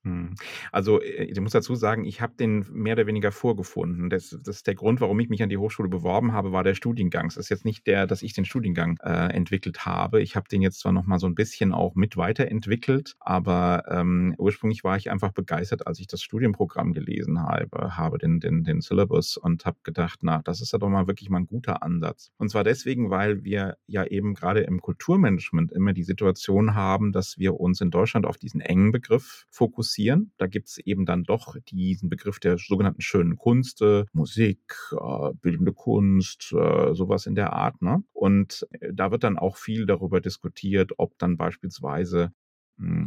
Hm. 0.05 0.35
Also 0.71 1.01
äh, 1.01 1.25
ich 1.25 1.41
muss 1.41 1.53
dazu 1.53 1.75
sagen, 1.75 2.05
ich 2.05 2.21
habe 2.21 2.35
den 2.39 2.67
mehr 2.71 2.93
oder 2.93 3.07
weniger 3.07 3.33
vorgefunden. 3.33 4.11
Das, 4.11 4.39
das 4.45 4.57
ist 4.57 4.67
der 4.67 4.75
Grund, 4.75 5.01
warum 5.01 5.19
ich 5.21 5.31
mich 5.31 5.43
an 5.43 5.49
die 5.49 5.57
Hochschule 5.57 5.89
beworben 5.89 6.33
habe, 6.33 6.53
war 6.53 6.63
der 6.63 6.75
Studiengang. 6.75 7.27
Es 7.27 7.39
ist 7.39 7.49
jetzt 7.49 7.65
nicht 7.65 7.87
der, 7.87 8.07
dass 8.07 8.23
ich 8.23 8.35
den 8.35 8.45
Studiengang 8.45 8.99
äh, 9.03 9.33
entwickelt 9.33 9.87
habe. 9.87 10.21
Ich 10.21 10.37
habe 10.37 10.47
den 10.49 10.61
jetzt 10.61 10.81
zwar 10.81 10.93
noch 10.93 11.07
mal 11.07 11.19
so 11.19 11.27
ein 11.27 11.35
bisschen 11.35 11.73
auch 11.73 11.95
mit 11.95 12.19
weiterentwickelt, 12.19 13.17
aber 13.19 13.85
ähm, 13.89 14.35
ursprünglich 14.37 14.85
war 14.85 14.97
ich 14.99 15.11
einfach 15.11 15.33
begeistert, 15.33 15.87
als 15.87 15.99
ich 16.01 16.07
das 16.07 16.23
Studienprogramm 16.23 16.93
gelesen 16.93 17.41
habe, 17.41 17.97
habe 17.97 18.19
den, 18.19 18.41
den, 18.41 18.63
den 18.63 18.83
Syllabus 18.83 19.39
und 19.39 19.65
habe 19.65 19.79
gedacht, 19.85 20.21
na, 20.23 20.43
das 20.45 20.61
ist 20.61 20.73
ja 20.73 20.79
doch 20.79 20.91
mal 20.91 21.07
wirklich 21.07 21.31
mal 21.31 21.39
ein 21.39 21.47
guter 21.47 21.83
Ansatz. 21.83 22.31
Und 22.37 22.51
zwar 22.51 22.65
deswegen, 22.65 23.09
weil 23.09 23.43
wir 23.43 23.79
ja 23.87 24.05
eben 24.05 24.35
gerade 24.35 24.61
im 24.61 24.83
Kulturmanagement 24.83 25.73
immer 25.73 25.95
die 25.95 26.05
Situation 26.05 26.75
haben, 26.75 27.13
dass 27.13 27.39
wir 27.39 27.59
uns 27.59 27.81
in 27.81 27.91
Deutschland 27.91 28.27
auf 28.27 28.37
diesen 28.37 28.61
engen 28.61 28.93
Begriff 28.93 29.47
fokussieren 29.49 29.94
fokussieren. 29.95 30.33
Da 30.37 30.47
gibt 30.47 30.69
es 30.69 30.79
eben 30.79 31.07
dann 31.07 31.25
doch 31.25 31.57
diesen 31.69 32.09
Begriff 32.09 32.39
der 32.39 32.59
sogenannten 32.59 33.01
schönen 33.01 33.37
Kunst, 33.37 33.83
Musik, 34.13 34.75
äh, 34.93 35.33
bildende 35.41 35.73
Kunst, 35.73 36.53
äh, 36.53 36.95
sowas 36.95 37.27
in 37.27 37.35
der 37.35 37.53
Art. 37.53 37.81
Ne? 37.83 38.03
Und 38.13 38.67
äh, 38.81 38.93
da 38.93 39.11
wird 39.11 39.25
dann 39.25 39.39
auch 39.39 39.57
viel 39.57 39.87
darüber 39.87 40.21
diskutiert, 40.21 40.93
ob 40.99 41.19
dann 41.19 41.37
beispielsweise 41.37 42.33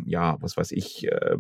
ja, 0.06 0.38
was 0.42 0.56
weiß 0.56 0.72
ich, 0.72 1.08
äh, 1.08 1.38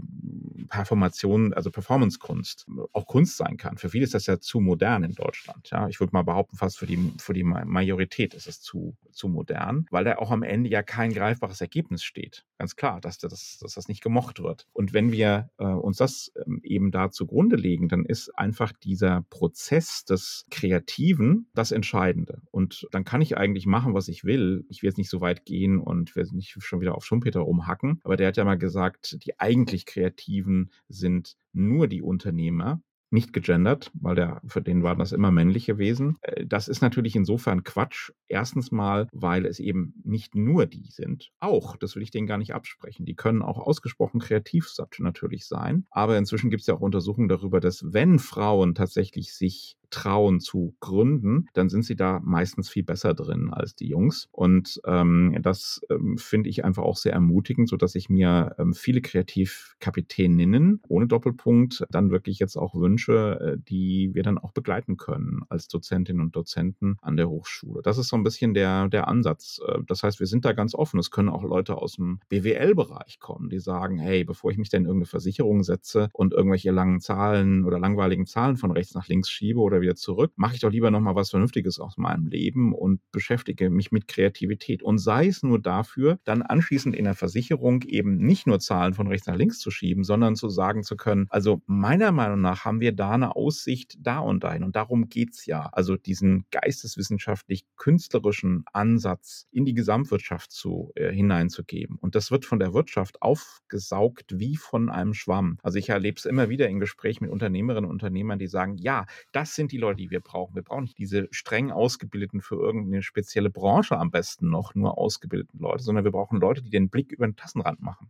Performation, 0.70 1.54
also 1.54 1.72
Performance-Kunst 1.72 2.68
auch 2.92 3.08
Kunst 3.08 3.38
sein 3.38 3.58
kann. 3.58 3.78
Für 3.78 3.90
viele 3.90 4.04
ist 4.04 4.14
das 4.14 4.26
ja 4.26 4.40
zu 4.40 4.60
modern 4.60 5.04
in 5.04 5.14
Deutschland. 5.14 5.70
Ja, 5.70 5.88
ich 5.88 6.00
würde 6.00 6.12
mal 6.14 6.24
behaupten, 6.24 6.58
fast 6.58 6.78
für 6.78 6.86
die, 6.86 7.14
für 7.20 7.34
die 7.34 7.44
Majorität 7.44 8.34
ist 8.34 8.48
es 8.48 8.62
zu, 8.62 8.98
zu 9.12 9.30
modern, 9.30 9.86
weil 9.92 10.04
da 10.04 10.18
auch 10.18 10.32
am 10.32 10.44
Ende 10.44 10.70
ja 10.70 10.84
kein 10.84 11.14
greifbares 11.14 11.62
Ergebnis 11.62 12.04
steht. 12.04 12.46
Ganz 12.58 12.76
klar, 12.76 13.00
dass 13.00 13.18
das, 13.18 13.60
dass 13.62 13.74
das 13.76 13.88
nicht 13.88 14.04
gemocht 14.04 14.42
wird. 14.42 14.68
Und 14.74 14.94
wenn 14.94 15.12
wir 15.12 15.50
äh, 15.58 15.66
uns 15.66 15.98
das 15.98 16.32
ähm, 16.46 16.60
eben 16.64 16.92
da 16.92 17.12
zugrunde 17.12 17.56
legen, 17.56 17.88
dann 17.88 18.04
ist 18.04 18.38
einfach 18.38 18.74
dieser 18.74 19.26
Prozess 19.30 20.04
des 20.04 20.46
Kreativen 20.52 21.48
das 21.54 21.72
Entscheidende. 21.72 22.42
Und 22.52 22.88
dann 22.92 23.06
kann 23.06 23.22
ich 23.22 23.38
eigentlich 23.38 23.66
machen, 23.66 23.94
was 23.94 24.08
ich 24.08 24.24
will. 24.24 24.66
Ich 24.70 24.82
will 24.82 24.90
jetzt 24.90 24.98
nicht 24.98 25.10
so 25.10 25.22
weit 25.22 25.46
gehen 25.46 25.80
und 25.80 26.16
will 26.16 26.28
nicht 26.34 26.58
schon 26.60 26.82
wieder 26.82 26.96
auf 26.96 27.06
Schumpeter 27.06 27.40
rumhacken, 27.40 28.02
aber 28.18 28.24
der 28.24 28.28
hat 28.30 28.38
ja 28.38 28.46
mal 28.46 28.58
gesagt, 28.58 29.24
die 29.24 29.40
eigentlich 29.40 29.86
Kreativen 29.86 30.72
sind 30.90 31.36
nur 31.54 31.88
die 31.88 32.02
Unternehmer 32.02 32.82
nicht 33.10 33.32
gegendert, 33.32 33.92
weil 33.94 34.16
der, 34.16 34.42
für 34.48 34.62
den 34.62 34.84
waren 34.84 35.00
das 35.00 35.12
immer 35.12 35.32
männliche 35.32 35.78
Wesen. 35.78 36.18
Äh, 36.22 36.46
das 36.46 36.68
ist 36.68 36.82
natürlich 36.82 37.16
insofern 37.16 37.64
Quatsch. 37.64 38.12
Erstens 38.28 38.72
mal, 38.72 39.08
weil 39.14 39.46
es 39.46 39.60
eben 39.60 39.94
nicht 40.04 40.36
nur 40.36 40.66
die 40.66 40.90
sind. 40.90 41.32
Auch, 41.40 41.78
das 41.78 41.96
will 41.96 42.04
ich 42.04 42.12
denen 42.12 42.28
gar 42.28 42.38
nicht 42.38 42.54
absprechen. 42.54 43.06
Die 43.06 43.16
können 43.16 43.44
auch 43.44 43.60
ausgesprochen 43.60 44.20
kreativ 44.20 44.68
natürlich 45.00 45.46
sein. 45.46 45.86
Aber 45.92 46.18
inzwischen 46.18 46.50
gibt 46.50 46.62
es 46.62 46.68
ja 46.68 46.74
auch 46.74 46.82
Untersuchungen 46.82 47.30
darüber, 47.30 47.62
dass 47.62 47.94
wenn 47.94 48.20
Frauen 48.20 48.76
tatsächlich 48.76 49.34
sich 49.34 49.78
trauen 49.90 50.40
zu 50.40 50.76
gründen, 50.80 51.48
dann 51.54 51.70
sind 51.70 51.84
sie 51.84 51.96
da 51.96 52.20
meistens 52.24 52.70
viel 52.70 52.84
besser 52.84 53.14
drin 53.14 53.50
als 53.52 53.76
die 53.76 53.88
Jungs. 53.88 54.28
Und 54.32 54.82
ähm, 54.86 55.38
das 55.42 55.82
ähm, 55.90 56.18
finde 56.18 56.50
ich 56.50 56.66
einfach 56.66 56.84
auch 56.84 56.98
sehr 56.98 57.14
ermutigend, 57.14 57.70
sodass 57.70 57.96
ich 57.96 58.10
mir 58.10 58.56
ähm, 58.58 58.74
viele 58.74 59.02
Kreativkapitäninnen 59.02 60.82
ohne 60.88 61.08
Doppelpunkt 61.08 61.86
dann 61.90 62.12
wirklich 62.12 62.40
jetzt 62.40 62.58
auch 62.58 62.76
wünsche, 62.76 63.40
äh, 63.40 63.58
die 63.70 64.12
wir 64.14 64.24
dann 64.24 64.38
auch 64.38 64.52
begleiten 64.52 64.98
können 64.98 65.42
als 65.50 65.68
Dozentinnen 65.68 66.22
und 66.22 66.36
Dozenten 66.36 66.98
an 67.02 67.18
der 67.18 67.30
Hochschule. 67.30 67.82
Das 67.82 67.98
ist 67.98 68.08
so 68.10 68.16
ein 68.16 68.24
bisschen 68.24 68.54
der, 68.54 68.88
der 68.90 69.08
Ansatz. 69.08 69.60
Äh, 69.68 69.80
das 69.86 70.04
heißt, 70.04 70.20
wir 70.20 70.28
sind 70.28 70.46
da 70.46 70.54
ganz 70.54 70.76
offen. 70.76 71.00
Es 71.00 71.12
können 71.12 71.30
auch 71.30 71.44
Leute 71.44 71.78
aus 71.78 71.96
dem 71.96 72.20
BWL-Bereich 72.30 73.20
kommen, 73.20 73.50
die 73.50 73.60
sagen, 73.60 73.98
hey, 73.98 74.24
bevor 74.24 74.52
ich 74.52 74.58
mich 74.58 74.70
denn 74.70 74.84
in 74.84 74.88
irgendeine 74.88 75.08
Versicherung 75.08 75.64
setze 75.64 76.10
und 76.14 76.34
irgendwelche 76.34 76.72
langen 76.72 77.00
Zahlen 77.00 77.66
oder 77.66 77.80
langweiligen 77.80 78.26
Zahlen 78.26 78.58
von 78.58 78.72
rechts 78.72 78.94
nach 78.94 79.08
links 79.08 79.30
schiebe 79.30 79.60
oder 79.60 79.77
oder 79.78 79.84
wieder 79.84 79.96
zurück, 79.96 80.34
mache 80.36 80.56
ich 80.56 80.62
doch 80.62 80.72
lieber 80.72 80.90
nochmal 80.92 81.16
was 81.16 81.30
Vernünftiges 81.30 81.80
aus 81.80 81.98
meinem 81.98 82.28
Leben 82.28 82.74
und 82.74 83.00
beschäftige 83.12 83.70
mich 83.70 83.92
mit 83.92 84.08
Kreativität. 84.08 84.82
Und 84.84 84.98
sei 84.98 85.28
es 85.28 85.44
nur 85.44 85.60
dafür, 85.60 86.20
dann 86.24 86.42
anschließend 86.42 86.96
in 86.96 87.04
der 87.06 87.14
Versicherung 87.14 87.84
eben 87.84 88.18
nicht 88.18 88.48
nur 88.48 88.60
Zahlen 88.60 88.94
von 88.94 89.08
rechts 89.08 89.28
nach 89.28 89.36
links 89.36 89.60
zu 89.60 89.72
schieben, 89.72 90.04
sondern 90.04 90.36
zu 90.36 90.50
sagen 90.50 90.84
zu 90.84 90.98
können, 90.98 91.28
also 91.30 91.62
meiner 91.66 92.12
Meinung 92.12 92.42
nach 92.42 92.66
haben 92.66 92.82
wir 92.82 92.92
da 92.92 93.12
eine 93.12 93.36
Aussicht 93.36 93.98
da 94.00 94.20
und 94.20 94.44
dahin. 94.44 94.64
Und 94.64 94.76
darum 94.76 95.10
geht 95.10 95.34
es 95.34 95.46
ja. 95.46 95.70
Also 95.72 95.98
diesen 95.98 96.46
geisteswissenschaftlich-künstlerischen 96.52 98.66
Ansatz 98.74 99.48
in 99.52 99.66
die 99.66 99.74
Gesamtwirtschaft 99.74 100.52
zu, 100.52 100.92
äh, 100.96 101.12
hineinzugeben. 101.12 101.98
Und 102.00 102.16
das 102.16 102.32
wird 102.32 102.46
von 102.46 102.60
der 102.60 102.74
Wirtschaft 102.74 103.22
aufgesaugt 103.22 104.40
wie 104.40 104.56
von 104.56 104.90
einem 104.90 105.14
Schwamm. 105.14 105.60
Also 105.62 105.78
ich 105.78 105.90
erlebe 105.90 106.18
es 106.18 106.26
immer 106.26 106.50
wieder 106.50 106.68
in 106.68 106.80
Gesprächen 106.80 107.26
mit 107.26 107.32
Unternehmerinnen 107.32 107.90
und 107.90 107.92
Unternehmern, 107.92 108.40
die 108.40 108.48
sagen, 108.48 108.78
ja, 108.78 109.06
das 109.32 109.56
sind 109.56 109.67
sind 109.68 109.74
die 109.74 109.78
Leute, 109.78 109.98
die 109.98 110.12
wir 110.12 110.22
brauchen. 110.22 110.56
Wir 110.56 110.62
brauchen 110.62 110.84
nicht 110.84 110.98
diese 110.98 111.28
streng 111.32 111.72
ausgebildeten 111.72 112.42
für 112.42 112.56
irgendeine 112.56 113.04
spezielle 113.04 113.50
Branche 113.50 113.98
am 113.98 114.12
besten 114.12 114.50
noch 114.50 114.76
nur 114.76 114.98
ausgebildeten 114.98 115.60
Leute, 115.60 115.84
sondern 115.84 116.06
wir 116.06 116.12
brauchen 116.12 116.40
Leute, 116.40 116.62
die 116.62 116.70
den 116.70 116.90
Blick 116.90 117.12
über 117.12 117.28
den 117.28 117.36
Tassenrand 117.36 117.82
machen. 117.82 118.10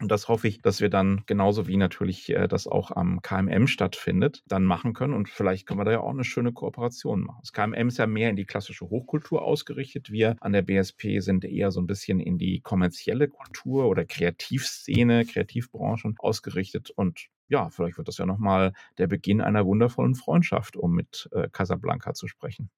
Und 0.00 0.12
das 0.12 0.28
hoffe 0.28 0.46
ich, 0.46 0.62
dass 0.62 0.80
wir 0.80 0.90
dann 0.90 1.24
genauso 1.26 1.66
wie 1.66 1.76
natürlich 1.76 2.30
äh, 2.30 2.46
das 2.46 2.68
auch 2.68 2.92
am 2.92 3.20
KMM 3.20 3.66
stattfindet, 3.66 4.44
dann 4.46 4.62
machen 4.62 4.92
können. 4.92 5.12
Und 5.12 5.28
vielleicht 5.28 5.66
können 5.66 5.80
wir 5.80 5.84
da 5.84 5.90
ja 5.90 6.00
auch 6.00 6.10
eine 6.10 6.22
schöne 6.22 6.52
Kooperation 6.52 7.24
machen. 7.24 7.40
Das 7.42 7.52
KMM 7.52 7.88
ist 7.88 7.98
ja 7.98 8.06
mehr 8.06 8.30
in 8.30 8.36
die 8.36 8.44
klassische 8.44 8.88
Hochkultur 8.88 9.42
ausgerichtet. 9.42 10.12
Wir 10.12 10.36
an 10.40 10.52
der 10.52 10.62
BSP 10.62 11.18
sind 11.18 11.44
eher 11.44 11.72
so 11.72 11.80
ein 11.80 11.88
bisschen 11.88 12.20
in 12.20 12.38
die 12.38 12.60
kommerzielle 12.60 13.26
Kultur 13.26 13.88
oder 13.88 14.04
Kreativszene, 14.04 15.24
Kreativbranchen 15.24 16.14
ausgerichtet. 16.20 16.90
Und 16.90 17.26
ja, 17.48 17.70
vielleicht 17.70 17.98
wird 17.98 18.08
das 18.08 18.18
ja 18.18 18.26
nochmal 18.26 18.72
der 18.98 19.06
Beginn 19.06 19.40
einer 19.40 19.66
wundervollen 19.66 20.14
Freundschaft, 20.14 20.76
um 20.76 20.92
mit 20.92 21.28
äh, 21.32 21.48
Casablanca 21.50 22.14
zu 22.14 22.28
sprechen. 22.28 22.70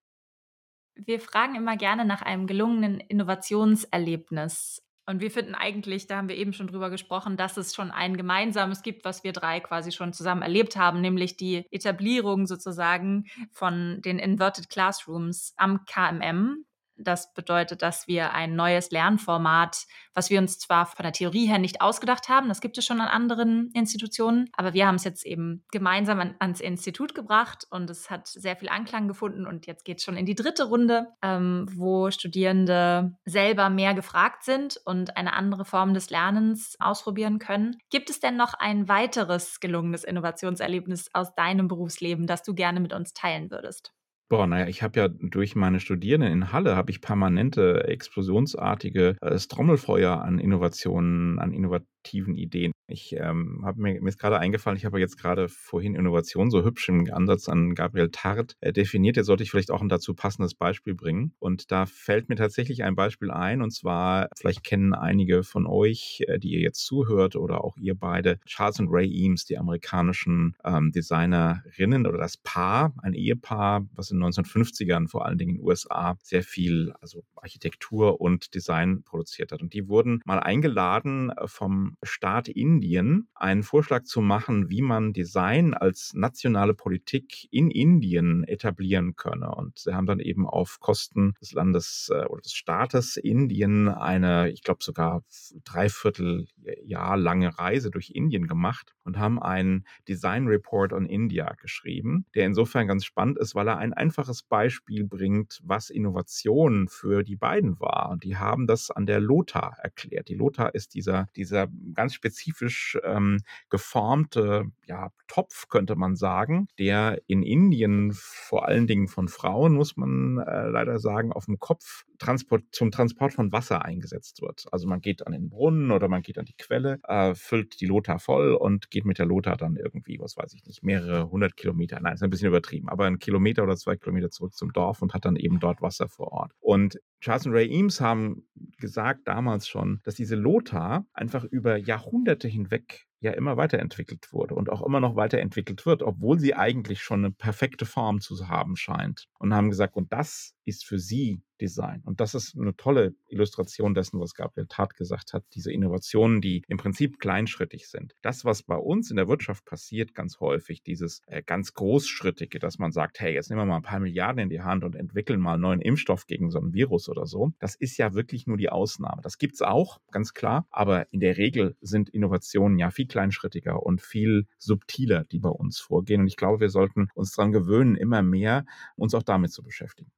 Wir 0.94 1.20
fragen 1.20 1.54
immer 1.54 1.76
gerne 1.76 2.04
nach 2.04 2.22
einem 2.22 2.46
gelungenen 2.46 3.00
Innovationserlebnis. 3.00 4.82
Und 5.06 5.20
wir 5.20 5.30
finden 5.30 5.54
eigentlich, 5.54 6.06
da 6.06 6.18
haben 6.18 6.28
wir 6.28 6.36
eben 6.36 6.52
schon 6.52 6.68
drüber 6.68 6.88
gesprochen, 6.88 7.36
dass 7.36 7.56
es 7.56 7.74
schon 7.74 7.90
ein 7.90 8.16
gemeinsames 8.16 8.82
gibt, 8.82 9.04
was 9.04 9.24
wir 9.24 9.32
drei 9.32 9.58
quasi 9.58 9.90
schon 9.90 10.12
zusammen 10.12 10.42
erlebt 10.42 10.76
haben, 10.76 11.00
nämlich 11.00 11.36
die 11.36 11.64
Etablierung 11.72 12.46
sozusagen 12.46 13.24
von 13.50 14.00
den 14.02 14.18
Inverted 14.20 14.68
Classrooms 14.68 15.54
am 15.56 15.84
KMM. 15.84 16.64
Das 17.02 17.32
bedeutet, 17.32 17.82
dass 17.82 18.06
wir 18.08 18.32
ein 18.32 18.54
neues 18.54 18.90
Lernformat, 18.90 19.86
was 20.14 20.30
wir 20.30 20.38
uns 20.38 20.58
zwar 20.58 20.86
von 20.86 21.02
der 21.02 21.12
Theorie 21.12 21.46
her 21.46 21.58
nicht 21.58 21.80
ausgedacht 21.80 22.28
haben, 22.28 22.48
das 22.48 22.60
gibt 22.60 22.78
es 22.78 22.84
schon 22.84 23.00
an 23.00 23.08
anderen 23.08 23.70
Institutionen, 23.74 24.50
aber 24.52 24.74
wir 24.74 24.86
haben 24.86 24.96
es 24.96 25.04
jetzt 25.04 25.24
eben 25.24 25.64
gemeinsam 25.70 26.20
an, 26.20 26.34
ans 26.38 26.60
Institut 26.60 27.14
gebracht 27.14 27.66
und 27.70 27.88
es 27.90 28.10
hat 28.10 28.28
sehr 28.28 28.56
viel 28.56 28.68
Anklang 28.68 29.08
gefunden 29.08 29.46
und 29.46 29.66
jetzt 29.66 29.84
geht 29.84 29.98
es 29.98 30.04
schon 30.04 30.16
in 30.16 30.26
die 30.26 30.34
dritte 30.34 30.64
Runde, 30.64 31.08
ähm, 31.22 31.66
wo 31.72 32.10
Studierende 32.10 33.14
selber 33.24 33.70
mehr 33.70 33.94
gefragt 33.94 34.44
sind 34.44 34.78
und 34.84 35.16
eine 35.16 35.32
andere 35.32 35.64
Form 35.64 35.94
des 35.94 36.10
Lernens 36.10 36.76
ausprobieren 36.80 37.38
können. 37.38 37.76
Gibt 37.90 38.10
es 38.10 38.20
denn 38.20 38.36
noch 38.36 38.54
ein 38.54 38.88
weiteres 38.88 39.60
gelungenes 39.60 40.04
Innovationserlebnis 40.04 41.10
aus 41.12 41.34
deinem 41.34 41.68
Berufsleben, 41.68 42.26
das 42.26 42.42
du 42.42 42.54
gerne 42.54 42.80
mit 42.80 42.92
uns 42.92 43.12
teilen 43.12 43.50
würdest? 43.50 43.92
Boah, 44.30 44.46
naja, 44.46 44.68
ich 44.68 44.84
habe 44.84 45.00
ja 45.00 45.08
durch 45.08 45.56
meine 45.56 45.80
Studierenden 45.80 46.30
in 46.32 46.52
Halle 46.52 46.76
habe 46.76 46.92
ich 46.92 47.00
permanente 47.00 47.82
explosionsartige 47.88 49.16
äh, 49.20 49.36
Trommelfeuer 49.36 50.22
an 50.22 50.38
Innovationen, 50.38 51.40
an 51.40 51.52
Innovat 51.52 51.82
innovativen 52.00 52.36
Ideen. 52.36 52.72
Ich 52.88 53.14
ähm, 53.16 53.62
habe 53.64 53.80
mir, 53.80 54.00
mir 54.00 54.10
gerade 54.10 54.38
eingefallen, 54.38 54.76
ich 54.76 54.84
habe 54.84 54.98
jetzt 54.98 55.16
gerade 55.16 55.48
vorhin 55.48 55.94
Innovation 55.94 56.50
so 56.50 56.64
hübsch 56.64 56.88
im 56.88 57.08
Ansatz 57.12 57.48
an 57.48 57.74
Gabriel 57.74 58.10
Tart 58.10 58.56
äh, 58.60 58.72
definiert. 58.72 59.16
Jetzt 59.16 59.26
sollte 59.26 59.44
ich 59.44 59.50
vielleicht 59.50 59.70
auch 59.70 59.80
ein 59.80 59.88
dazu 59.88 60.14
passendes 60.14 60.54
Beispiel 60.54 60.94
bringen. 60.94 61.32
Und 61.38 61.70
da 61.70 61.86
fällt 61.86 62.28
mir 62.28 62.34
tatsächlich 62.34 62.82
ein 62.82 62.96
Beispiel 62.96 63.30
ein. 63.30 63.62
Und 63.62 63.70
zwar, 63.70 64.28
vielleicht 64.36 64.64
kennen 64.64 64.92
einige 64.92 65.44
von 65.44 65.66
euch, 65.68 66.24
äh, 66.26 66.40
die 66.40 66.50
ihr 66.50 66.60
jetzt 66.60 66.84
zuhört 66.84 67.36
oder 67.36 67.62
auch 67.62 67.76
ihr 67.76 67.94
beide, 67.94 68.40
Charles 68.44 68.80
und 68.80 68.88
Ray 68.90 69.08
Eames, 69.08 69.44
die 69.44 69.58
amerikanischen 69.58 70.56
ähm, 70.64 70.90
Designerinnen 70.90 72.06
oder 72.06 72.18
das 72.18 72.38
Paar, 72.38 72.92
ein 73.02 73.14
Ehepaar, 73.14 73.86
was 73.94 74.10
in 74.10 74.18
den 74.20 74.32
1950ern 74.32 75.08
vor 75.08 75.26
allen 75.26 75.38
Dingen 75.38 75.50
in 75.50 75.56
den 75.56 75.66
USA 75.66 76.16
sehr 76.22 76.42
viel, 76.42 76.92
also 77.00 77.24
Architektur 77.36 78.20
und 78.20 78.54
Design 78.54 79.02
produziert 79.02 79.52
hat. 79.52 79.62
Und 79.62 79.72
die 79.72 79.88
wurden 79.88 80.20
mal 80.24 80.40
eingeladen 80.40 81.30
äh, 81.30 81.46
vom 81.46 81.96
Staat 82.02 82.48
Indien, 82.48 83.28
einen 83.34 83.62
Vorschlag 83.62 84.04
zu 84.04 84.20
machen, 84.20 84.68
wie 84.70 84.82
man 84.82 85.12
Design 85.12 85.74
als 85.74 86.12
nationale 86.14 86.74
Politik 86.74 87.48
in 87.50 87.70
Indien 87.70 88.44
etablieren 88.44 89.16
könne. 89.16 89.54
Und 89.54 89.78
sie 89.78 89.94
haben 89.94 90.06
dann 90.06 90.20
eben 90.20 90.46
auf 90.46 90.78
Kosten 90.80 91.34
des 91.40 91.52
Landes 91.52 92.10
äh, 92.12 92.26
oder 92.26 92.42
des 92.42 92.52
Staates 92.52 93.16
Indien 93.16 93.88
eine, 93.88 94.50
ich 94.50 94.62
glaube 94.62 94.82
sogar 94.82 95.22
dreiviertel 95.64 96.46
Jahr 96.84 97.16
lange 97.16 97.58
Reise 97.58 97.90
durch 97.90 98.10
Indien 98.10 98.46
gemacht 98.46 98.94
und 99.10 99.18
haben 99.18 99.42
einen 99.42 99.84
Design 100.06 100.46
Report 100.46 100.92
on 100.92 101.04
India 101.04 101.54
geschrieben, 101.54 102.26
der 102.36 102.46
insofern 102.46 102.86
ganz 102.86 103.04
spannend 103.04 103.38
ist, 103.38 103.56
weil 103.56 103.66
er 103.66 103.78
ein 103.78 103.92
einfaches 103.92 104.44
Beispiel 104.44 105.04
bringt, 105.04 105.60
was 105.64 105.90
Innovation 105.90 106.86
für 106.86 107.24
die 107.24 107.34
beiden 107.34 107.80
war. 107.80 108.10
Und 108.10 108.22
die 108.22 108.36
haben 108.36 108.68
das 108.68 108.92
an 108.92 109.06
der 109.06 109.18
LOTA 109.18 109.74
erklärt. 109.82 110.28
Die 110.28 110.36
LOTA 110.36 110.68
ist 110.68 110.94
dieser, 110.94 111.26
dieser 111.34 111.66
ganz 111.92 112.14
spezifisch 112.14 112.96
ähm, 113.02 113.40
geformte 113.68 114.66
ja, 114.86 115.10
Topf, 115.26 115.68
könnte 115.68 115.96
man 115.96 116.14
sagen, 116.14 116.68
der 116.78 117.20
in 117.26 117.42
Indien 117.42 118.12
vor 118.14 118.68
allen 118.68 118.86
Dingen 118.86 119.08
von 119.08 119.26
Frauen, 119.26 119.74
muss 119.74 119.96
man 119.96 120.38
äh, 120.38 120.68
leider 120.68 121.00
sagen, 121.00 121.32
auf 121.32 121.46
dem 121.46 121.58
Kopf 121.58 122.04
Transport, 122.20 122.64
zum 122.70 122.90
Transport 122.90 123.32
von 123.32 123.50
Wasser 123.50 123.84
eingesetzt 123.84 124.42
wird. 124.42 124.66
Also 124.70 124.86
man 124.86 125.00
geht 125.00 125.26
an 125.26 125.32
den 125.32 125.48
Brunnen 125.48 125.90
oder 125.90 126.06
man 126.08 126.22
geht 126.22 126.38
an 126.38 126.44
die 126.44 126.54
Quelle, 126.54 127.00
äh, 127.08 127.34
füllt 127.34 127.80
die 127.80 127.86
Lota 127.86 128.18
voll 128.18 128.54
und 128.54 128.90
geht 128.90 129.06
mit 129.06 129.18
der 129.18 129.26
Lota 129.26 129.56
dann 129.56 129.76
irgendwie, 129.76 130.18
was 130.20 130.36
weiß 130.36 130.52
ich 130.54 130.64
nicht, 130.66 130.82
mehrere 130.82 131.30
hundert 131.30 131.56
Kilometer, 131.56 131.98
nein, 131.98 132.14
ist 132.14 132.22
ein 132.22 132.30
bisschen 132.30 132.48
übertrieben, 132.48 132.88
aber 132.90 133.06
ein 133.06 133.18
Kilometer 133.18 133.62
oder 133.62 133.76
zwei 133.76 133.96
Kilometer 133.96 134.30
zurück 134.30 134.54
zum 134.54 134.72
Dorf 134.72 135.00
und 135.00 135.14
hat 135.14 135.24
dann 135.24 135.36
eben 135.36 135.58
dort 135.60 135.80
Wasser 135.80 136.08
vor 136.08 136.30
Ort. 136.32 136.52
Und 136.60 137.00
Charles 137.20 137.46
und 137.46 137.52
Ray 137.52 137.68
Eames 137.70 138.00
haben 138.00 138.46
gesagt 138.78 139.26
damals 139.26 139.66
schon, 139.66 140.00
dass 140.04 140.14
diese 140.14 140.36
Lota 140.36 141.06
einfach 141.14 141.44
über 141.44 141.76
Jahrhunderte 141.76 142.48
hinweg 142.48 143.06
ja 143.20 143.32
immer 143.32 143.56
weiterentwickelt 143.56 144.32
wurde 144.32 144.54
und 144.54 144.70
auch 144.70 144.84
immer 144.84 145.00
noch 145.00 145.16
weiterentwickelt 145.16 145.84
wird, 145.84 146.02
obwohl 146.02 146.38
sie 146.38 146.54
eigentlich 146.54 147.02
schon 147.02 147.24
eine 147.24 147.32
perfekte 147.32 147.84
Form 147.84 148.20
zu 148.20 148.48
haben 148.48 148.76
scheint. 148.76 149.26
Und 149.38 149.54
haben 149.54 149.68
gesagt, 149.68 149.96
und 149.96 150.12
das 150.12 150.54
ist 150.64 150.86
für 150.86 150.98
sie 150.98 151.42
Design. 151.60 152.02
Und 152.04 152.20
das 152.20 152.34
ist 152.34 152.56
eine 152.58 152.74
tolle 152.76 153.14
Illustration 153.28 153.94
dessen, 153.94 154.20
was 154.20 154.34
Gabriel 154.34 154.66
Tat 154.68 154.96
gesagt 154.96 155.32
hat. 155.32 155.44
Diese 155.54 155.72
Innovationen, 155.72 156.40
die 156.40 156.62
im 156.68 156.78
Prinzip 156.78 157.18
kleinschrittig 157.20 157.88
sind. 157.88 158.14
Das, 158.22 158.44
was 158.44 158.62
bei 158.62 158.76
uns 158.76 159.10
in 159.10 159.16
der 159.16 159.28
Wirtschaft 159.28 159.64
passiert, 159.64 160.14
ganz 160.14 160.40
häufig, 160.40 160.82
dieses 160.82 161.22
äh, 161.26 161.42
ganz 161.42 161.74
großschrittige, 161.74 162.58
dass 162.58 162.78
man 162.78 162.92
sagt, 162.92 163.20
hey, 163.20 163.34
jetzt 163.34 163.50
nehmen 163.50 163.62
wir 163.62 163.66
mal 163.66 163.76
ein 163.76 163.82
paar 163.82 164.00
Milliarden 164.00 164.42
in 164.42 164.48
die 164.48 164.62
Hand 164.62 164.84
und 164.84 164.96
entwickeln 164.96 165.40
mal 165.40 165.54
einen 165.54 165.62
neuen 165.62 165.80
Impfstoff 165.80 166.26
gegen 166.26 166.50
so 166.50 166.58
ein 166.58 166.72
Virus 166.72 167.08
oder 167.08 167.26
so. 167.26 167.52
Das 167.58 167.74
ist 167.74 167.96
ja 167.98 168.14
wirklich 168.14 168.46
nur 168.46 168.56
die 168.56 168.70
Ausnahme. 168.70 169.20
Das 169.22 169.38
gibt 169.38 169.54
es 169.54 169.62
auch, 169.62 170.00
ganz 170.10 170.34
klar. 170.34 170.66
Aber 170.70 171.12
in 171.12 171.20
der 171.20 171.36
Regel 171.36 171.76
sind 171.80 172.08
Innovationen 172.08 172.78
ja 172.78 172.90
viel 172.90 173.06
kleinschrittiger 173.06 173.82
und 173.82 174.00
viel 174.00 174.46
subtiler, 174.58 175.24
die 175.24 175.38
bei 175.38 175.50
uns 175.50 175.78
vorgehen. 175.78 176.22
Und 176.22 176.26
ich 176.28 176.36
glaube, 176.36 176.60
wir 176.60 176.70
sollten 176.70 177.08
uns 177.14 177.32
daran 177.32 177.52
gewöhnen, 177.52 177.96
immer 177.96 178.22
mehr 178.22 178.64
uns 178.96 179.14
auch 179.14 179.22
damit 179.22 179.52
zu 179.52 179.62
beschäftigen. 179.62 180.10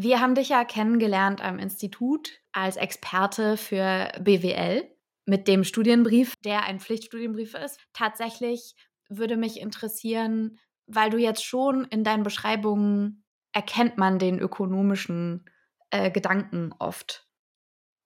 Wir 0.00 0.20
haben 0.20 0.36
dich 0.36 0.50
ja 0.50 0.64
kennengelernt 0.64 1.42
am 1.42 1.58
Institut 1.58 2.40
als 2.52 2.76
Experte 2.76 3.56
für 3.56 4.12
BWL 4.20 4.88
mit 5.24 5.48
dem 5.48 5.64
Studienbrief, 5.64 6.36
der 6.36 6.62
ein 6.66 6.78
Pflichtstudienbrief 6.78 7.54
ist. 7.54 7.80
Tatsächlich 7.94 8.76
würde 9.08 9.36
mich 9.36 9.58
interessieren, 9.58 10.60
weil 10.86 11.10
du 11.10 11.18
jetzt 11.18 11.44
schon 11.44 11.84
in 11.84 12.04
deinen 12.04 12.22
Beschreibungen 12.22 13.24
erkennt 13.52 13.98
man 13.98 14.20
den 14.20 14.38
ökonomischen 14.38 15.44
äh, 15.90 16.12
Gedanken 16.12 16.72
oft. 16.78 17.26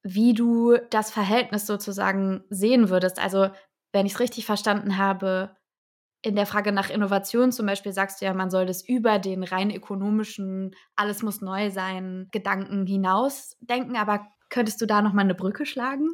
Wie 0.03 0.33
du 0.33 0.79
das 0.89 1.11
Verhältnis 1.11 1.67
sozusagen 1.67 2.43
sehen 2.49 2.89
würdest. 2.89 3.19
Also, 3.19 3.51
wenn 3.93 4.07
ich 4.07 4.13
es 4.15 4.21
richtig 4.21 4.47
verstanden 4.47 4.97
habe, 4.97 5.59
in 6.23 6.37
der 6.37 6.47
Frage 6.47 6.73
nach 6.73 6.91
Innovation 6.91 7.53
zum 7.53 7.67
Beispiel 7.67 7.93
sagst 7.93 8.21
du 8.21 8.25
ja, 8.27 8.35
man 8.35 8.51
soll 8.51 8.67
das 8.67 8.87
über 8.87 9.19
den 9.19 9.43
rein 9.43 9.71
ökonomischen, 9.71 10.75
alles 10.97 11.23
muss 11.23 11.41
neu 11.41 11.71
sein, 11.71 12.29
Gedanken 12.31 12.87
hinaus 12.87 13.57
denken. 13.61 13.97
Aber 13.97 14.27
könntest 14.49 14.81
du 14.81 14.87
da 14.87 15.03
nochmal 15.03 15.25
eine 15.25 15.35
Brücke 15.35 15.67
schlagen? 15.67 16.09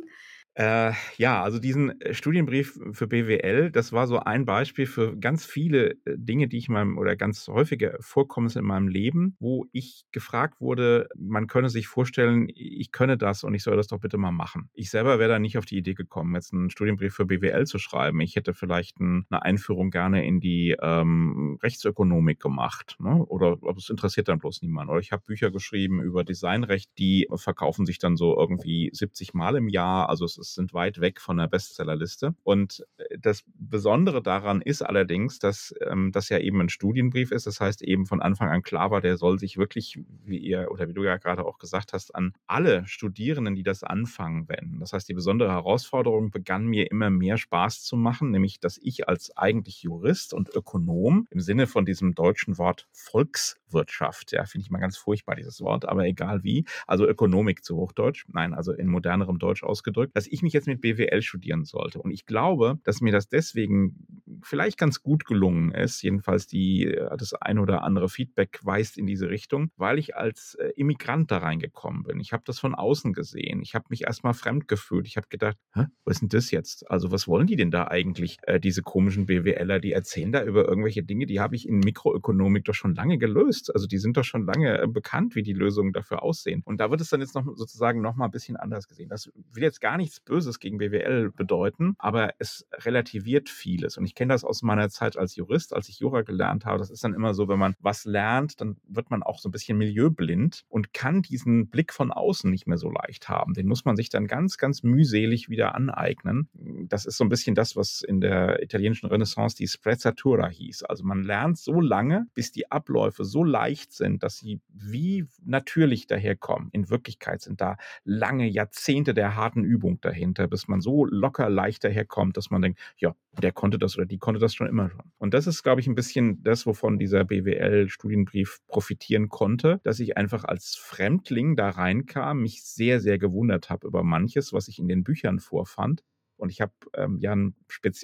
Äh, 0.55 0.93
ja, 1.19 1.41
also 1.41 1.61
diesen 1.61 2.01
äh, 2.01 2.15
Studienbrief 2.15 2.81
für 2.91 3.07
BWL, 3.07 3.71
das 3.71 3.93
war 3.93 4.09
so 4.09 4.19
ein 4.19 4.45
Beispiel 4.45 4.87
für 4.87 5.17
ganz 5.17 5.47
viele 5.47 5.93
äh, 6.05 6.17
Dinge, 6.17 6.49
die 6.49 6.59
ich 6.59 6.67
in 6.67 6.75
meinem 6.75 6.99
oder 6.99 7.15
ganz 7.15 7.47
häufige 7.47 7.97
Vorkommnisse 8.01 8.59
in 8.59 8.65
meinem 8.65 8.89
Leben, 8.89 9.37
wo 9.39 9.67
ich 9.71 10.05
gefragt 10.11 10.61
wurde, 10.61 11.09
man 11.17 11.47
könne 11.47 11.69
sich 11.69 11.87
vorstellen, 11.87 12.49
ich 12.53 12.91
könne 12.91 13.17
das 13.17 13.45
und 13.45 13.55
ich 13.55 13.63
soll 13.63 13.77
das 13.77 13.87
doch 13.87 14.01
bitte 14.01 14.19
mal 14.19 14.33
machen. 14.33 14.69
Ich 14.75 14.91
selber 14.91 15.21
wäre 15.21 15.29
da 15.31 15.39
nicht 15.39 15.59
auf 15.59 15.65
die 15.65 15.79
Idee 15.79 15.95
gekommen, 15.95 16.35
jetzt 16.35 16.53
einen 16.53 16.71
Studienbrief 16.71 17.15
für 17.15 17.27
BWL 17.27 17.65
zu 17.65 17.79
schreiben. 17.79 18.21
Ich 18.21 18.35
hätte 18.35 18.53
vielleicht 18.53 18.99
ein, 18.99 19.27
eine 19.31 19.43
Einführung 19.43 19.91
gerne 19.93 20.27
in 20.27 20.41
die 20.41 20.77
ähm, 20.83 21.59
Rechtsökonomik 21.63 22.41
gemacht. 22.41 22.97
Ne? 22.99 23.25
Oder 23.27 23.59
es 23.77 23.91
interessiert 23.91 24.27
dann 24.27 24.41
bloß 24.41 24.63
niemand. 24.63 24.91
Oder 24.91 24.99
ich 24.99 25.13
habe 25.13 25.23
Bücher 25.25 25.53
geschrieben 25.53 26.03
über 26.03 26.25
Designrecht, 26.25 26.91
die 26.99 27.29
verkaufen 27.37 27.87
sich 27.87 28.01
dann 28.01 28.17
so 28.17 28.37
irgendwie 28.37 28.91
70 28.93 29.35
Mal 29.35 29.55
im 29.55 29.69
Jahr. 29.69 30.09
Also 30.09 30.25
es 30.25 30.37
ist 30.37 30.48
sind 30.55 30.75
weit 30.75 31.01
weg 31.01 31.21
von 31.21 31.37
der 31.37 31.47
Bestsellerliste. 31.47 32.35
Und 32.43 32.85
äh, 32.99 33.19
das 33.19 33.45
Besondere 33.55 34.23
daran 34.23 34.61
ist 34.61 34.83
allerdings, 34.83 35.39
dass 35.39 35.75
ähm, 35.81 36.13
das 36.13 36.29
ja 36.29 36.39
eben 36.39 36.61
ein 36.61 36.69
Studienbrief 36.69 37.31
ist. 37.33 37.47
Das 37.47 37.61
heißt 37.61 37.83
eben 37.83 38.07
von 38.07 38.21
Anfang 38.23 38.49
an 38.49 38.63
klar 38.63 38.91
war, 38.91 39.01
der 39.01 39.17
soll 39.17 39.39
sich 39.39 39.57
wirklich, 39.57 39.99
wie 40.25 40.39
ihr 40.39 40.71
oder 40.71 40.89
wie 40.89 40.95
du 40.95 41.05
ja 41.05 41.17
gerade 41.17 41.45
auch 41.45 41.59
gesagt 41.59 41.93
hast, 41.93 42.15
an 42.15 42.33
alle 42.47 42.87
Studierenden, 42.87 43.55
die 43.55 43.63
das 43.63 43.83
anfangen, 43.83 44.49
wenden. 44.49 44.81
Das 44.81 44.93
heißt, 44.93 45.09
die 45.09 45.15
besondere 45.15 45.51
Herausforderung 45.51 46.31
begann 46.31 46.67
mir 46.67 46.91
immer 46.91 47.11
mehr 47.11 47.37
Spaß 47.37 47.83
zu 47.83 47.97
machen, 47.97 48.31
nämlich 48.31 48.61
dass 48.61 48.79
ich 48.79 49.09
als 49.09 49.37
eigentlich 49.37 49.83
Jurist 49.83 50.35
und 50.35 50.49
Ökonom 50.55 51.27
im 51.31 51.41
Sinne 51.41 51.67
von 51.67 51.85
diesem 51.85 52.15
deutschen 52.15 52.59
Wort 52.59 52.87
Volkswirtschaft, 52.93 54.33
ja, 54.33 54.45
finde 54.45 54.65
ich 54.65 54.71
mal 54.71 54.79
ganz 54.79 54.97
furchtbar 54.97 55.37
dieses 55.37 55.61
Wort, 55.61 55.87
aber 55.87 56.05
egal 56.07 56.45
wie, 56.45 56.65
also 56.87 57.07
Ökonomik 57.07 57.65
zu 57.65 57.77
Hochdeutsch, 57.77 58.27
nein, 58.29 58.55
also 58.55 58.73
in 58.73 58.87
modernerem 58.87 59.39
Deutsch 59.39 59.63
ausgedrückt, 59.63 60.17
dass 60.17 60.27
ich 60.33 60.39
ich 60.39 60.43
mich 60.43 60.53
jetzt 60.53 60.69
mit 60.69 60.81
BWL 60.81 61.21
studieren 61.21 61.65
sollte. 61.65 62.01
Und 62.01 62.13
ich 62.13 62.25
glaube, 62.25 62.79
dass 62.85 63.01
mir 63.01 63.13
das 63.13 63.29
deswegen 63.29 64.07
vielleicht 64.43 64.79
ganz 64.79 65.03
gut 65.03 65.25
gelungen 65.25 65.73
ist. 65.73 66.03
Jedenfalls 66.03 66.47
die, 66.47 66.87
äh, 66.87 67.17
das 67.17 67.35
ein 67.35 67.59
oder 67.59 67.83
andere 67.83 68.09
Feedback 68.09 68.61
weist 68.63 68.97
in 68.97 69.07
diese 69.07 69.29
Richtung, 69.29 69.71
weil 69.77 69.99
ich 69.99 70.17
als 70.17 70.55
äh, 70.55 70.71
Immigrant 70.77 71.31
da 71.31 71.39
reingekommen 71.39 72.05
bin. 72.05 72.21
Ich 72.21 72.33
habe 72.33 72.45
das 72.47 72.61
von 72.61 72.75
außen 72.75 73.13
gesehen. 73.13 73.61
Ich 73.63 73.75
habe 73.75 73.87
mich 73.91 74.05
erstmal 74.05 74.35
fremd 74.35 74.69
gefühlt. 74.69 75.07
Ich 75.07 75.17
habe 75.17 75.27
gedacht, 75.29 75.57
Hä, 75.75 75.87
was 76.05 76.17
ist 76.17 76.21
denn 76.21 76.29
das 76.29 76.51
jetzt? 76.51 76.89
Also 76.91 77.11
was 77.11 77.27
wollen 77.27 77.47
die 77.47 77.57
denn 77.57 77.71
da 77.71 77.89
eigentlich, 77.89 78.39
äh, 78.43 78.61
diese 78.61 78.83
komischen 78.83 79.27
BWLer? 79.27 79.81
Die 79.81 79.93
erzählen 79.93 80.31
da 80.31 80.45
über 80.45 80.69
irgendwelche 80.69 81.03
Dinge, 81.03 81.27
die 81.27 81.41
habe 81.41 81.57
ich 81.57 81.69
in 81.69 81.81
Mikroökonomik 81.81 82.65
doch 82.65 82.75
schon 82.75 82.95
lange 82.95 83.19
gelöst. 83.19 83.75
Also 83.75 83.87
die 83.87 83.99
sind 83.99 84.17
doch 84.17 84.25
schon 84.25 84.47
lange 84.47 84.87
bekannt, 84.89 85.35
wie 85.35 85.43
die 85.43 85.53
Lösungen 85.53 85.93
dafür 85.93 86.23
aussehen. 86.23 86.63
Und 86.65 86.81
da 86.81 86.91
wird 86.91 87.01
es 87.01 87.09
dann 87.09 87.21
jetzt 87.21 87.35
noch 87.35 87.45
sozusagen 87.57 88.01
noch 88.01 88.15
mal 88.15 88.27
ein 88.27 88.31
bisschen 88.31 88.57
anders 88.57 88.87
gesehen. 88.87 89.09
Das 89.09 89.31
will 89.53 89.63
jetzt 89.63 89.81
gar 89.81 89.97
nichts 89.97 90.18
Böses 90.25 90.61
gegen 90.61 90.79
BWL 90.79 91.31
bedeuten, 91.31 91.95
aber 91.99 92.35
es 92.39 92.67
relativiert 92.73 93.49
vieles. 93.49 93.97
Und 93.97 94.05
ich 94.05 94.15
kenne 94.15 94.33
das 94.33 94.45
aus 94.45 94.63
meiner 94.63 94.89
Zeit 94.91 95.17
als 95.17 95.37
Jurist, 95.37 95.75
als 95.75 95.89
ich 95.89 96.01
Jura 96.01 96.23
gelernt 96.23 96.65
habe. 96.65 96.79
Das 96.79 96.91
ist 96.91 97.05
dann 97.05 97.15
immer 97.15 97.35
so, 97.35 97.49
wenn 97.49 97.59
man 97.59 97.75
was 97.81 98.05
lernt, 98.05 98.61
dann 98.61 98.77
wird 98.87 99.11
man 99.11 99.23
auch 99.23 99.39
so 99.39 99.49
ein 99.49 99.53
bisschen 99.53 99.79
milieublind 99.79 100.65
und 100.69 100.93
kann 100.93 101.23
diesen 101.23 101.69
Blick 101.69 101.93
von 101.93 102.11
außen 102.13 102.51
nicht 102.51 102.67
mehr 102.67 102.79
so 102.79 102.91
leicht 102.91 103.29
haben. 103.29 103.55
Den 103.55 103.67
muss 103.67 103.85
man 103.85 103.97
sich 103.97 104.09
dann 104.09 104.27
ganz, 104.27 104.57
ganz 104.59 104.83
mühselig 104.83 105.49
wieder 105.49 105.75
aneignen. 105.75 106.49
Das 106.89 107.07
ist 107.07 107.17
so 107.17 107.25
ein 107.25 107.29
bisschen 107.29 107.55
das, 107.55 107.77
was 107.77 108.03
in 108.03 108.21
der 108.21 108.63
italienischen 108.63 109.09
Renaissance 109.09 109.57
die 109.57 109.69
Sprezzatura 109.69 110.49
hieß. 110.49 110.85
Also 110.85 111.05
man 111.05 111.23
lernt 111.23 111.59
so 111.59 111.81
lange, 111.81 112.27
bis 112.35 112.53
die 112.53 112.71
Abläufe 112.71 113.25
so 113.25 113.45
leicht 113.45 113.93
sind, 113.93 114.23
dass 114.23 114.39
sie 114.39 114.61
wie 114.69 115.27
natürlich 115.45 116.07
daherkommen. 116.07 116.69
In 116.73 116.91
Wirklichkeit 116.91 117.41
sind 117.43 117.61
da 117.61 117.77
lange 118.05 118.47
Jahrzehnte 118.47 119.15
der 119.15 119.37
harten 119.37 119.65
Übung 119.65 120.01
dahinter, 120.09 120.49
bis 120.49 120.69
man 120.69 120.81
so 120.81 121.05
locker 121.05 121.49
leicht 121.51 121.85
daherkommt, 121.85 122.37
dass 122.37 122.51
man 122.51 122.63
denkt, 122.63 122.81
ja, 122.97 123.15
der 123.41 123.53
konnte 123.53 123.79
das 123.79 123.97
oder 123.97 124.07
die 124.07 124.19
konnte 124.19 124.41
das 124.41 124.55
schon 124.55 124.67
immer 124.67 124.91
schon. 124.91 125.13
Und 125.19 125.35
das 125.35 125.47
ist, 125.47 125.63
glaube 125.63 125.81
ich, 125.81 125.87
ein 125.87 125.95
bisschen 125.95 126.43
das, 126.43 126.67
wovon 126.67 126.99
dieser 126.99 127.25
BWL-Studienbrief 127.25 128.59
profitieren 128.67 129.29
konnte, 129.29 129.81
dass 129.85 130.01
ich 130.01 130.17
einfach 130.17 130.45
als 130.45 130.75
Fremdling 130.77 131.57
da 131.57 131.71
reinkam, 131.71 132.43
mich 132.43 132.63
sehr, 132.63 133.01
sehr 133.01 133.19
gewundert 133.19 133.71
habe 133.71 133.87
über 133.87 134.03
manches, 134.03 134.53
was 134.53 134.69
ich 134.69 134.79
in 134.79 134.89
den 134.89 135.05
Büchern 135.05 135.39
vorfand 135.39 136.03
Und 136.39 136.51
ich 136.51 136.61
habe 136.61 136.73
ähm, 136.95 137.19
ja 137.21 137.33
ein 137.33 137.55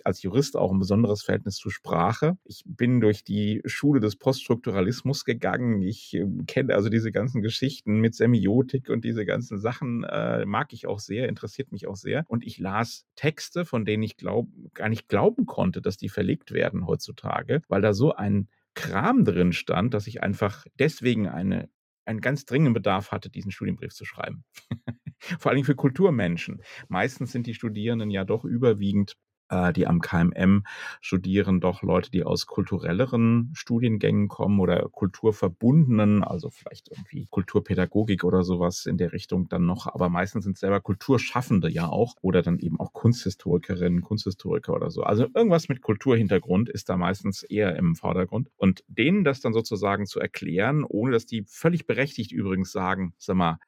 als 0.05 0.23
Jurist 0.23 0.57
auch 0.57 0.73
ein 0.73 0.79
besonderes 0.79 1.23
Verhältnis 1.23 1.57
zu 1.57 1.70
Sprache. 1.70 2.37
Ich 2.44 2.62
bin 2.66 3.01
durch 3.01 3.25
die 3.25 3.62
Schule 3.64 4.01
des 4.01 4.16
Poststrukturalismus 4.16 5.25
gegangen. 5.25 5.83
Ich 5.83 6.14
äh, 6.14 6.27
kenne 6.47 6.75
also 6.75 6.88
diese 6.88 7.12
ganzen 7.12 7.42
Geschichten 7.42 8.01
mit 8.01 8.14
Semiotik 8.14 8.88
und 8.88 9.05
diese 9.05 9.25
ganzen 9.25 9.59
Sachen 9.59 10.05
äh, 10.05 10.44
mag 10.47 10.73
ich 10.73 10.87
auch 10.87 10.99
sehr, 10.99 11.29
interessiert 11.29 11.73
mich 11.73 11.87
auch 11.87 11.97
sehr. 11.97 12.25
Und 12.29 12.44
ich 12.44 12.59
las 12.59 13.07
Texte, 13.16 13.64
von 13.64 13.85
denen 13.85 14.03
ich 14.03 14.16
glaub, 14.16 14.49
gar 14.75 14.88
nicht 14.88 15.09
glauben 15.09 15.47
konnte, 15.47 15.81
dass 15.81 15.97
die 15.97 16.09
verlegt 16.09 16.53
werden 16.53 16.87
heutzutage, 16.87 17.62
weil 17.68 17.83
da 17.83 17.94
so 17.94 18.14
ein 18.14 18.49
Kram 18.75 19.25
drin 19.25 19.53
stand, 19.53 19.94
dass 19.94 20.07
ich 20.07 20.23
einfach 20.23 20.66
deswegen 20.79 21.29
eine, 21.29 21.68
einen 22.05 22.21
ganz 22.21 22.45
dringenden 22.45 22.75
Bedarf 22.75 23.12
hatte, 23.12 23.31
diesen 23.31 23.51
Studienbrief 23.51 23.93
zu 23.93 24.05
schreiben. 24.05 24.45
Vor 25.38 25.53
allem 25.53 25.64
für 25.64 25.75
Kulturmenschen. 25.75 26.62
Meistens 26.88 27.33
sind 27.33 27.47
die 27.47 27.55
Studierenden 27.55 28.11
ja 28.11 28.25
doch 28.25 28.45
überwiegend 28.45 29.17
äh, 29.55 29.73
die 29.73 29.87
am 29.87 30.01
KMM 30.01 30.64
studieren, 31.01 31.61
doch 31.61 31.83
Leute, 31.83 32.11
die 32.11 32.25
aus 32.25 32.47
kulturelleren 32.47 33.51
Studiengängen 33.55 34.29
kommen 34.29 34.61
oder 34.61 34.88
kulturverbundenen, 34.90 36.25
also 36.25 36.51
vielleicht 36.51 36.88
irgendwie 36.90 37.27
Kulturpädagogik 37.31 38.25
oder 38.25 38.43
sowas 38.43 38.87
in 38.87 38.99
der 38.99 39.12
Richtung 39.12 39.49
dann 39.49 39.64
noch, 39.64 39.87
aber 39.87 40.09
meistens 40.09 40.45
sind 40.45 40.59
selber 40.59 40.81
Kulturschaffende 40.81 41.71
ja 41.71 41.88
auch 41.88 42.14
oder 42.21 42.43
dann 42.43 42.59
eben 42.59 42.81
auch 42.81 42.93
Kunsthistorikerinnen, 42.93 44.03
Kunsthistoriker 44.03 44.75
oder 44.75 44.90
so. 44.90 45.03
Also 45.03 45.27
irgendwas 45.35 45.69
mit 45.69 45.81
Kulturhintergrund 45.81 46.69
ist 46.69 46.88
da 46.88 46.97
meistens 46.97 47.43
eher 47.43 47.77
im 47.77 47.95
Vordergrund 47.95 48.51
und 48.57 48.85
denen 48.88 49.25
das 49.25 49.40
dann 49.40 49.53
sozusagen 49.53 50.07
zu 50.07 50.21
erklären, 50.21 50.85
ohne 50.85 51.12
dass 51.12 51.27
die 51.27 51.45
völlig 51.47 51.87
berechtigt 51.87 52.33
übrigens 52.33 52.73
sagen, 52.73 53.14
sag 53.19 53.37
mal, 53.37 53.59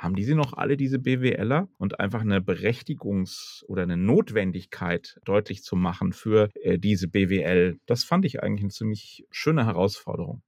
haben 0.00 0.16
die 0.16 0.24
sie 0.24 0.34
noch 0.34 0.54
alle, 0.54 0.78
diese 0.78 0.98
BWLer? 0.98 1.68
Und 1.76 2.00
einfach 2.00 2.22
eine 2.22 2.40
Berechtigungs- 2.40 3.62
oder 3.66 3.82
eine 3.82 3.98
Notwendigkeit 3.98 5.20
deutlich 5.24 5.62
zu 5.62 5.76
machen 5.76 6.12
für 6.12 6.48
äh, 6.54 6.78
diese 6.78 7.06
BWL, 7.06 7.78
das 7.86 8.04
fand 8.04 8.24
ich 8.24 8.42
eigentlich 8.42 8.62
eine 8.62 8.70
ziemlich 8.70 9.26
schöne 9.30 9.66
Herausforderung. 9.66 10.42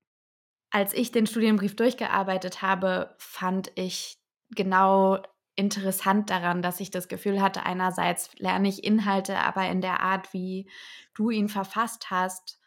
Als 0.71 0.95
ich 0.95 1.13
den 1.13 1.27
Studienbrief 1.27 1.77
durchgearbeitet 1.77 2.63
habe, 2.63 3.15
fand 3.19 3.71
ich 3.75 4.17
genau 4.57 5.23
interessant 5.55 6.31
daran, 6.31 6.63
dass 6.63 6.81
ich 6.81 6.91
das 6.91 7.09
Gefühl 7.09 7.43
hatte, 7.43 7.67
einerseits 7.67 8.31
lerne 8.39 8.69
ich 8.69 8.83
Inhalte, 8.83 9.37
aber 9.37 9.69
in 9.69 9.83
der 9.83 10.01
Art, 10.01 10.33
wie 10.33 10.67
du 11.15 11.29
ihn 11.29 11.51
verfasst 11.51 12.11
hast, 12.11 12.59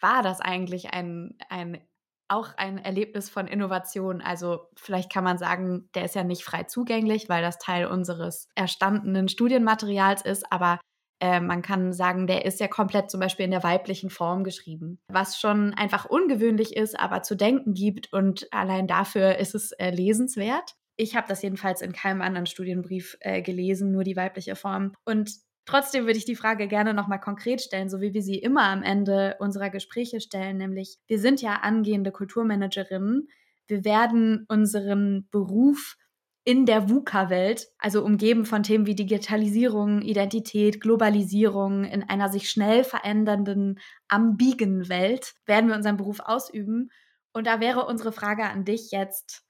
war 0.00 0.22
das 0.22 0.40
eigentlich 0.40 0.92
ein, 0.92 1.36
ein 1.48 1.80
auch 2.28 2.56
ein 2.56 2.78
Erlebnis 2.78 3.28
von 3.28 3.46
Innovation. 3.46 4.20
Also 4.20 4.68
vielleicht 4.76 5.12
kann 5.12 5.24
man 5.24 5.38
sagen, 5.38 5.88
der 5.94 6.04
ist 6.04 6.14
ja 6.14 6.24
nicht 6.24 6.44
frei 6.44 6.64
zugänglich, 6.64 7.28
weil 7.28 7.42
das 7.42 7.58
Teil 7.58 7.86
unseres 7.86 8.48
erstandenen 8.54 9.28
Studienmaterials 9.28 10.22
ist, 10.22 10.50
aber 10.50 10.80
äh, 11.20 11.40
man 11.40 11.62
kann 11.62 11.92
sagen, 11.92 12.26
der 12.26 12.44
ist 12.44 12.60
ja 12.60 12.68
komplett 12.68 13.10
zum 13.10 13.20
Beispiel 13.20 13.44
in 13.44 13.50
der 13.50 13.62
weiblichen 13.62 14.10
Form 14.10 14.44
geschrieben, 14.44 14.98
was 15.08 15.38
schon 15.38 15.72
einfach 15.74 16.04
ungewöhnlich 16.04 16.76
ist, 16.76 16.98
aber 16.98 17.22
zu 17.22 17.36
denken 17.36 17.74
gibt 17.74 18.12
und 18.12 18.46
allein 18.52 18.86
dafür 18.86 19.36
ist 19.36 19.54
es 19.54 19.72
äh, 19.72 19.90
lesenswert. 19.90 20.74
Ich 20.96 21.16
habe 21.16 21.26
das 21.28 21.42
jedenfalls 21.42 21.82
in 21.82 21.92
keinem 21.92 22.22
anderen 22.22 22.46
Studienbrief 22.46 23.16
äh, 23.20 23.42
gelesen, 23.42 23.90
nur 23.90 24.04
die 24.04 24.16
weibliche 24.16 24.54
Form. 24.54 24.92
Und 25.04 25.30
Trotzdem 25.66 26.04
würde 26.04 26.18
ich 26.18 26.26
die 26.26 26.36
Frage 26.36 26.68
gerne 26.68 26.92
nochmal 26.92 27.20
konkret 27.20 27.62
stellen, 27.62 27.88
so 27.88 28.00
wie 28.00 28.12
wir 28.12 28.22
sie 28.22 28.38
immer 28.38 28.64
am 28.64 28.82
Ende 28.82 29.36
unserer 29.38 29.70
Gespräche 29.70 30.20
stellen, 30.20 30.58
nämlich 30.58 30.98
wir 31.06 31.18
sind 31.18 31.40
ja 31.40 31.60
angehende 31.62 32.12
Kulturmanagerinnen. 32.12 33.28
Wir 33.66 33.84
werden 33.84 34.44
unseren 34.48 35.26
Beruf 35.30 35.96
in 36.44 36.66
der 36.66 36.90
VUCA-Welt, 36.90 37.68
also 37.78 38.04
umgeben 38.04 38.44
von 38.44 38.62
Themen 38.62 38.86
wie 38.86 38.94
Digitalisierung, 38.94 40.02
Identität, 40.02 40.82
Globalisierung, 40.82 41.84
in 41.84 42.02
einer 42.02 42.28
sich 42.28 42.50
schnell 42.50 42.84
verändernden, 42.84 43.80
ambigen 44.08 44.90
Welt, 44.90 45.34
werden 45.46 45.68
wir 45.68 45.76
unseren 45.76 45.96
Beruf 45.96 46.20
ausüben. 46.20 46.90
Und 47.32 47.46
da 47.46 47.60
wäre 47.60 47.86
unsere 47.86 48.12
Frage 48.12 48.44
an 48.44 48.66
dich 48.66 48.90
jetzt, 48.90 49.43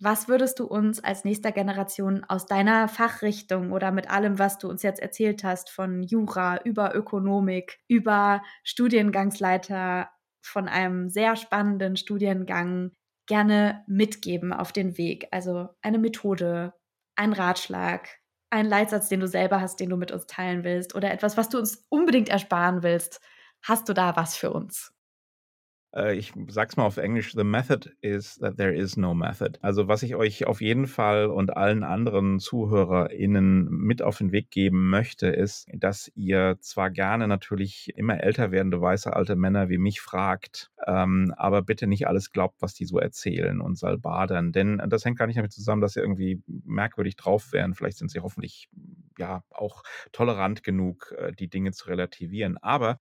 was 0.00 0.28
würdest 0.28 0.58
du 0.60 0.66
uns 0.66 1.02
als 1.02 1.24
nächster 1.24 1.52
Generation 1.52 2.24
aus 2.24 2.46
deiner 2.46 2.88
Fachrichtung 2.88 3.72
oder 3.72 3.90
mit 3.90 4.10
allem, 4.10 4.38
was 4.38 4.58
du 4.58 4.68
uns 4.68 4.82
jetzt 4.82 5.00
erzählt 5.00 5.42
hast, 5.44 5.70
von 5.70 6.02
Jura 6.02 6.62
über 6.62 6.94
Ökonomik, 6.94 7.80
über 7.88 8.42
Studiengangsleiter 8.62 10.08
von 10.40 10.68
einem 10.68 11.08
sehr 11.08 11.36
spannenden 11.36 11.96
Studiengang 11.96 12.92
gerne 13.26 13.84
mitgeben 13.88 14.52
auf 14.52 14.72
den 14.72 14.96
Weg? 14.98 15.28
Also 15.32 15.68
eine 15.82 15.98
Methode, 15.98 16.74
ein 17.16 17.32
Ratschlag, 17.32 18.08
ein 18.50 18.66
Leitsatz, 18.66 19.08
den 19.08 19.20
du 19.20 19.26
selber 19.26 19.60
hast, 19.60 19.80
den 19.80 19.90
du 19.90 19.96
mit 19.96 20.12
uns 20.12 20.26
teilen 20.26 20.64
willst 20.64 20.94
oder 20.94 21.10
etwas, 21.12 21.36
was 21.36 21.48
du 21.48 21.58
uns 21.58 21.84
unbedingt 21.88 22.28
ersparen 22.28 22.82
willst. 22.82 23.20
Hast 23.62 23.88
du 23.88 23.92
da 23.94 24.16
was 24.16 24.36
für 24.36 24.52
uns? 24.52 24.92
Äh, 25.94 26.16
ich 26.16 26.32
sag's 26.48 26.76
mal 26.76 26.84
auf 26.84 26.96
Englisch, 26.96 27.32
the 27.32 27.44
method 27.44 27.90
is 28.00 28.36
that 28.36 28.56
there 28.56 28.74
is 28.74 28.96
no 28.96 29.14
method. 29.14 29.58
Also 29.62 29.88
was 29.88 30.02
ich 30.02 30.14
euch 30.14 30.46
auf 30.46 30.60
jeden 30.60 30.86
Fall 30.86 31.26
und 31.26 31.56
allen 31.56 31.82
anderen 31.84 32.38
ZuhörerInnen 32.40 33.68
mit 33.70 34.02
auf 34.02 34.18
den 34.18 34.32
Weg 34.32 34.50
geben 34.50 34.90
möchte, 34.90 35.28
ist, 35.28 35.68
dass 35.72 36.10
ihr 36.14 36.56
zwar 36.60 36.90
gerne 36.90 37.28
natürlich 37.28 37.92
immer 37.96 38.20
älter 38.22 38.50
werdende 38.50 38.80
weiße 38.80 39.14
alte 39.14 39.36
Männer 39.36 39.68
wie 39.68 39.78
mich 39.78 40.00
fragt, 40.00 40.70
ähm, 40.86 41.32
aber 41.36 41.62
bitte 41.62 41.86
nicht 41.86 42.06
alles 42.06 42.30
glaubt, 42.30 42.60
was 42.60 42.74
die 42.74 42.84
so 42.84 42.98
erzählen 42.98 43.60
und 43.60 43.78
salbadern. 43.78 44.52
Denn 44.52 44.82
das 44.88 45.04
hängt 45.04 45.18
gar 45.18 45.26
nicht 45.26 45.38
damit 45.38 45.52
zusammen, 45.52 45.80
dass 45.80 45.94
sie 45.94 46.00
irgendwie 46.00 46.42
merkwürdig 46.46 47.16
drauf 47.16 47.52
wären. 47.52 47.74
Vielleicht 47.74 47.98
sind 47.98 48.10
sie 48.10 48.20
hoffentlich 48.20 48.68
ja 49.18 49.42
auch 49.50 49.82
tolerant 50.12 50.62
genug, 50.62 51.12
äh, 51.18 51.32
die 51.32 51.48
Dinge 51.48 51.72
zu 51.72 51.88
relativieren. 51.88 52.58
Aber 52.58 53.00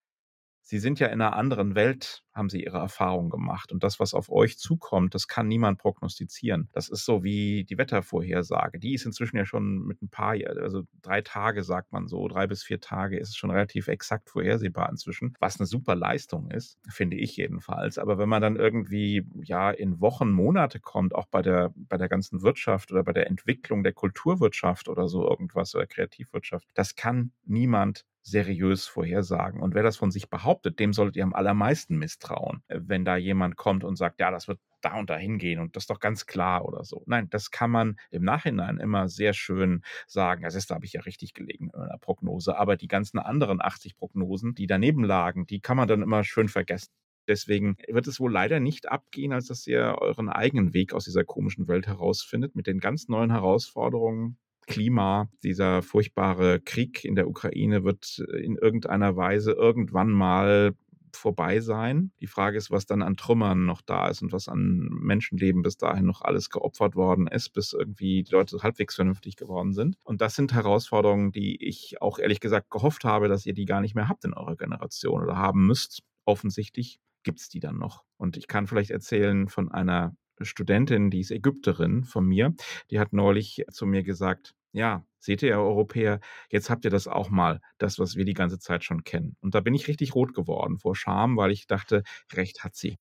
Sie 0.70 0.80
sind 0.80 1.00
ja 1.00 1.08
in 1.08 1.22
einer 1.22 1.34
anderen 1.34 1.76
Welt, 1.76 2.26
haben 2.34 2.50
Sie 2.50 2.62
Ihre 2.62 2.80
Erfahrungen 2.80 3.30
gemacht. 3.30 3.72
Und 3.72 3.84
das, 3.84 4.02
was 4.02 4.14
auf 4.14 4.30
euch 4.30 4.58
zukommt, 4.60 5.16
das 5.16 5.30
kann 5.30 5.48
niemand 5.48 5.78
prognostizieren. 5.78 6.68
Das 6.74 6.90
ist 6.90 7.06
so 7.06 7.24
wie 7.24 7.64
die 7.64 7.78
Wettervorhersage. 7.78 8.78
Die 8.78 8.94
ist 8.94 9.06
inzwischen 9.06 9.38
ja 9.38 9.46
schon 9.46 9.86
mit 9.88 10.02
ein 10.02 10.10
paar, 10.10 10.36
also 10.58 10.84
drei 11.02 11.22
Tage 11.22 11.64
sagt 11.64 11.94
man 11.94 12.10
so, 12.10 12.28
drei 12.28 12.48
bis 12.48 12.64
vier 12.64 12.82
Tage 12.82 13.18
ist 13.18 13.30
es 13.30 13.38
schon 13.38 13.50
relativ 13.50 13.88
exakt 13.88 14.30
vorhersehbar 14.30 14.90
inzwischen, 14.90 15.36
was 15.40 15.58
eine 15.58 15.68
super 15.68 15.96
Leistung 15.96 16.52
ist, 16.52 16.78
finde 16.90 17.16
ich 17.16 17.38
jedenfalls. 17.38 17.98
Aber 17.98 18.18
wenn 18.18 18.28
man 18.28 18.42
dann 18.42 18.58
irgendwie, 18.58 19.26
ja, 19.42 19.72
in 19.72 20.02
Wochen, 20.02 20.32
Monate 20.32 20.82
kommt, 20.82 21.16
auch 21.16 21.28
bei 21.28 21.42
der, 21.42 21.72
bei 21.78 21.96
der 21.96 22.10
ganzen 22.10 22.42
Wirtschaft 22.42 22.92
oder 22.92 23.06
bei 23.06 23.14
der 23.14 23.28
Entwicklung 23.28 23.84
der 23.84 23.94
Kulturwirtschaft 23.94 24.90
oder 24.90 25.08
so 25.08 25.26
irgendwas 25.26 25.74
oder 25.76 25.88
Kreativwirtschaft, 25.88 26.68
das 26.74 26.96
kann 26.96 27.32
niemand 27.46 28.04
seriös 28.28 28.88
vorhersagen. 28.88 29.62
Und 29.62 29.74
wer 29.74 29.84
das 29.84 29.96
von 29.96 30.12
sich 30.12 30.30
behauptet, 30.30 30.80
dem 30.80 30.92
solltet 30.92 31.16
ihr 31.16 31.24
am 31.24 31.34
allermeisten 31.34 31.98
misstrauen, 31.98 32.62
äh, 32.68 32.80
wenn 32.84 33.06
da 33.06 33.16
jemand 33.16 33.56
kommt 33.56 33.84
und 33.84 33.96
sagt, 33.96 34.20
ja, 34.20 34.32
das 34.32 34.48
wird 34.48 34.60
da 34.82 35.00
und 35.00 35.10
da 35.10 35.18
hingehen 35.18 35.60
und 35.60 35.76
das 35.76 35.84
ist 35.84 35.90
doch 35.90 36.00
ganz 36.00 36.26
klar 36.26 36.66
oder 36.66 36.84
so. 36.84 37.04
Nein, 37.08 37.30
das 37.30 37.52
kann 37.52 37.72
man 37.72 37.98
im 38.12 38.24
Nachhinein 38.24 38.78
immer 38.78 39.08
sehr 39.08 39.34
schön 39.34 39.82
sagen. 40.08 40.44
Das 40.44 40.56
ist, 40.56 40.70
da 40.70 40.76
habe 40.76 40.86
ich 40.86 40.94
ja 40.94 41.02
richtig 41.02 41.34
gelegen 41.34 41.72
in 41.74 41.80
einer 41.80 41.98
Prognose. 41.98 42.58
Aber 42.58 42.76
die 42.76 42.88
ganzen 42.88 43.18
anderen 43.18 43.62
80 43.62 43.96
Prognosen, 43.96 44.54
die 44.54 44.68
daneben 44.68 45.04
lagen, 45.04 45.46
die 45.48 45.62
kann 45.62 45.78
man 45.78 45.88
dann 45.88 46.02
immer 46.02 46.24
schön 46.24 46.50
vergessen. 46.50 46.92
Deswegen 47.28 47.76
wird 47.88 48.08
es 48.08 48.20
wohl 48.20 48.32
leider 48.32 48.60
nicht 48.60 48.90
abgehen, 48.90 49.34
als 49.34 49.48
dass 49.48 49.68
ihr 49.68 49.98
euren 50.00 50.30
eigenen 50.30 50.74
Weg 50.74 50.94
aus 50.94 51.06
dieser 51.06 51.24
komischen 51.24 51.68
Welt 51.68 51.88
herausfindet, 51.88 52.56
mit 52.56 52.68
den 52.68 52.80
ganz 52.80 53.08
neuen 53.10 53.32
Herausforderungen, 53.32 54.38
Klima, 54.68 55.30
dieser 55.44 55.82
furchtbare 55.82 56.60
Krieg 56.60 57.04
in 57.04 57.16
der 57.16 57.28
Ukraine 57.28 57.84
wird 57.84 58.20
in 58.20 58.58
irgendeiner 58.58 59.16
Weise 59.16 59.54
irgendwann 59.54 60.12
mal 60.12 60.76
vorbei 61.16 61.60
sein. 61.60 62.12
Die 62.22 62.28
Frage 62.28 62.58
ist, 62.58 62.70
was 62.70 62.86
dann 62.86 63.02
an 63.02 63.18
Trümmern 63.18 63.66
noch 63.66 63.82
da 63.82 64.08
ist 64.08 64.22
und 64.22 64.32
was 64.32 64.48
an 64.48 64.88
Menschenleben 64.92 65.64
bis 65.64 65.78
dahin 65.78 66.06
noch 66.06 66.22
alles 66.22 66.50
geopfert 66.50 66.96
worden 66.96 67.28
ist, 67.28 67.50
bis 67.50 67.74
irgendwie 67.74 68.24
die 68.24 68.32
Leute 68.32 68.58
halbwegs 68.62 68.96
vernünftig 68.96 69.36
geworden 69.36 69.74
sind. 69.74 69.98
Und 70.04 70.22
das 70.22 70.36
sind 70.36 70.54
Herausforderungen, 70.54 71.32
die 71.32 71.64
ich 71.66 72.02
auch 72.02 72.20
ehrlich 72.20 72.40
gesagt 72.40 72.70
gehofft 72.70 73.04
habe, 73.04 73.28
dass 73.28 73.46
ihr 73.46 73.54
die 73.54 73.66
gar 73.66 73.82
nicht 73.82 73.96
mehr 73.96 74.10
habt 74.10 74.26
in 74.26 74.34
eurer 74.34 74.56
Generation 74.56 75.24
oder 75.24 75.38
haben 75.38 75.66
müsst. 75.66 76.04
Offensichtlich 76.26 77.00
gibt 77.24 77.40
es 77.40 77.50
die 77.50 77.60
dann 77.60 77.78
noch. 77.78 78.04
Und 78.18 78.38
ich 78.38 78.48
kann 78.48 78.68
vielleicht 78.68 78.92
erzählen 78.92 79.48
von 79.48 79.72
einer 79.72 80.16
Studentin, 80.42 81.10
die 81.10 81.22
ist 81.22 81.32
Ägypterin 81.32 82.04
von 82.04 82.26
mir, 82.26 82.54
die 82.92 83.00
hat 83.00 83.12
neulich 83.12 83.64
zu 83.72 83.86
mir 83.86 84.04
gesagt, 84.04 84.54
ja, 84.72 85.06
seht 85.20 85.42
ihr, 85.42 85.58
Europäer, 85.58 86.20
jetzt 86.50 86.70
habt 86.70 86.86
ihr 86.86 86.92
das 86.92 87.08
auch 87.08 87.30
mal, 87.30 87.60
das, 87.78 88.00
was 88.00 88.16
wir 88.16 88.26
die 88.26 88.34
ganze 88.34 88.60
Zeit 88.60 88.84
schon 88.84 89.04
kennen. 89.04 89.36
Und 89.42 89.56
da 89.56 89.62
bin 89.62 89.74
ich 89.74 89.88
richtig 89.88 90.16
rot 90.16 90.34
geworden 90.34 90.78
vor 90.78 90.96
Scham, 90.96 91.38
weil 91.38 91.52
ich 91.52 91.68
dachte, 91.68 92.04
recht 92.34 92.64
hat 92.64 92.76
sie. 92.76 92.98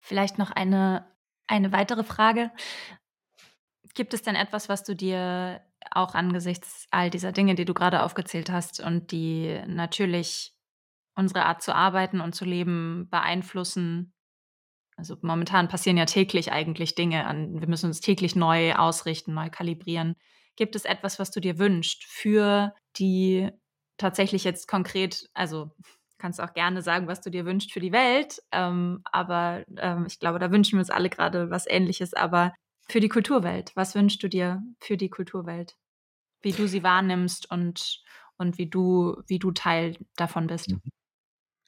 Vielleicht 0.00 0.38
noch 0.38 0.50
eine, 0.50 1.06
eine 1.46 1.72
weitere 1.72 2.04
Frage. 2.04 2.50
Gibt 3.94 4.14
es 4.14 4.22
denn 4.22 4.36
etwas, 4.36 4.68
was 4.68 4.84
du 4.84 4.94
dir 4.96 5.60
auch 5.90 6.14
angesichts 6.14 6.86
all 6.90 7.10
dieser 7.10 7.32
Dinge, 7.32 7.54
die 7.54 7.64
du 7.64 7.74
gerade 7.74 8.02
aufgezählt 8.02 8.50
hast 8.50 8.80
und 8.80 9.12
die 9.12 9.60
natürlich 9.66 10.54
unsere 11.14 11.44
Art 11.44 11.62
zu 11.62 11.74
arbeiten 11.74 12.20
und 12.20 12.34
zu 12.34 12.44
leben 12.44 13.08
beeinflussen, 13.10 14.14
also 14.96 15.16
momentan 15.22 15.68
passieren 15.68 15.96
ja 15.96 16.04
täglich 16.04 16.52
eigentlich 16.52 16.94
Dinge 16.94 17.26
an. 17.26 17.60
Wir 17.60 17.68
müssen 17.68 17.86
uns 17.86 18.00
täglich 18.00 18.36
neu 18.36 18.74
ausrichten, 18.74 19.34
neu 19.34 19.50
kalibrieren. 19.50 20.16
Gibt 20.56 20.76
es 20.76 20.84
etwas, 20.84 21.18
was 21.18 21.30
du 21.30 21.40
dir 21.40 21.58
wünschst 21.58 22.04
für 22.04 22.74
die 22.96 23.50
tatsächlich 23.96 24.44
jetzt 24.44 24.68
konkret, 24.68 25.28
also 25.34 25.70
kannst 26.18 26.40
auch 26.40 26.54
gerne 26.54 26.82
sagen, 26.82 27.08
was 27.08 27.20
du 27.20 27.30
dir 27.30 27.44
wünschst 27.44 27.72
für 27.72 27.80
die 27.80 27.92
Welt, 27.92 28.40
ähm, 28.52 29.00
aber 29.04 29.64
ähm, 29.76 30.06
ich 30.06 30.18
glaube, 30.18 30.38
da 30.38 30.50
wünschen 30.52 30.74
wir 30.74 30.80
uns 30.80 30.90
alle 30.90 31.10
gerade 31.10 31.50
was 31.50 31.66
Ähnliches, 31.66 32.14
aber 32.14 32.54
für 32.88 33.00
die 33.00 33.08
Kulturwelt, 33.08 33.72
was 33.74 33.94
wünschst 33.94 34.22
du 34.22 34.28
dir 34.28 34.62
für 34.80 34.96
die 34.96 35.10
Kulturwelt? 35.10 35.76
Wie 36.42 36.52
du 36.52 36.66
sie 36.66 36.82
wahrnimmst 36.82 37.50
und, 37.50 38.02
und 38.36 38.58
wie 38.58 38.68
du, 38.68 39.16
wie 39.26 39.38
du 39.38 39.52
Teil 39.52 39.96
davon 40.16 40.46
bist. 40.46 40.70
Mhm. 40.70 40.80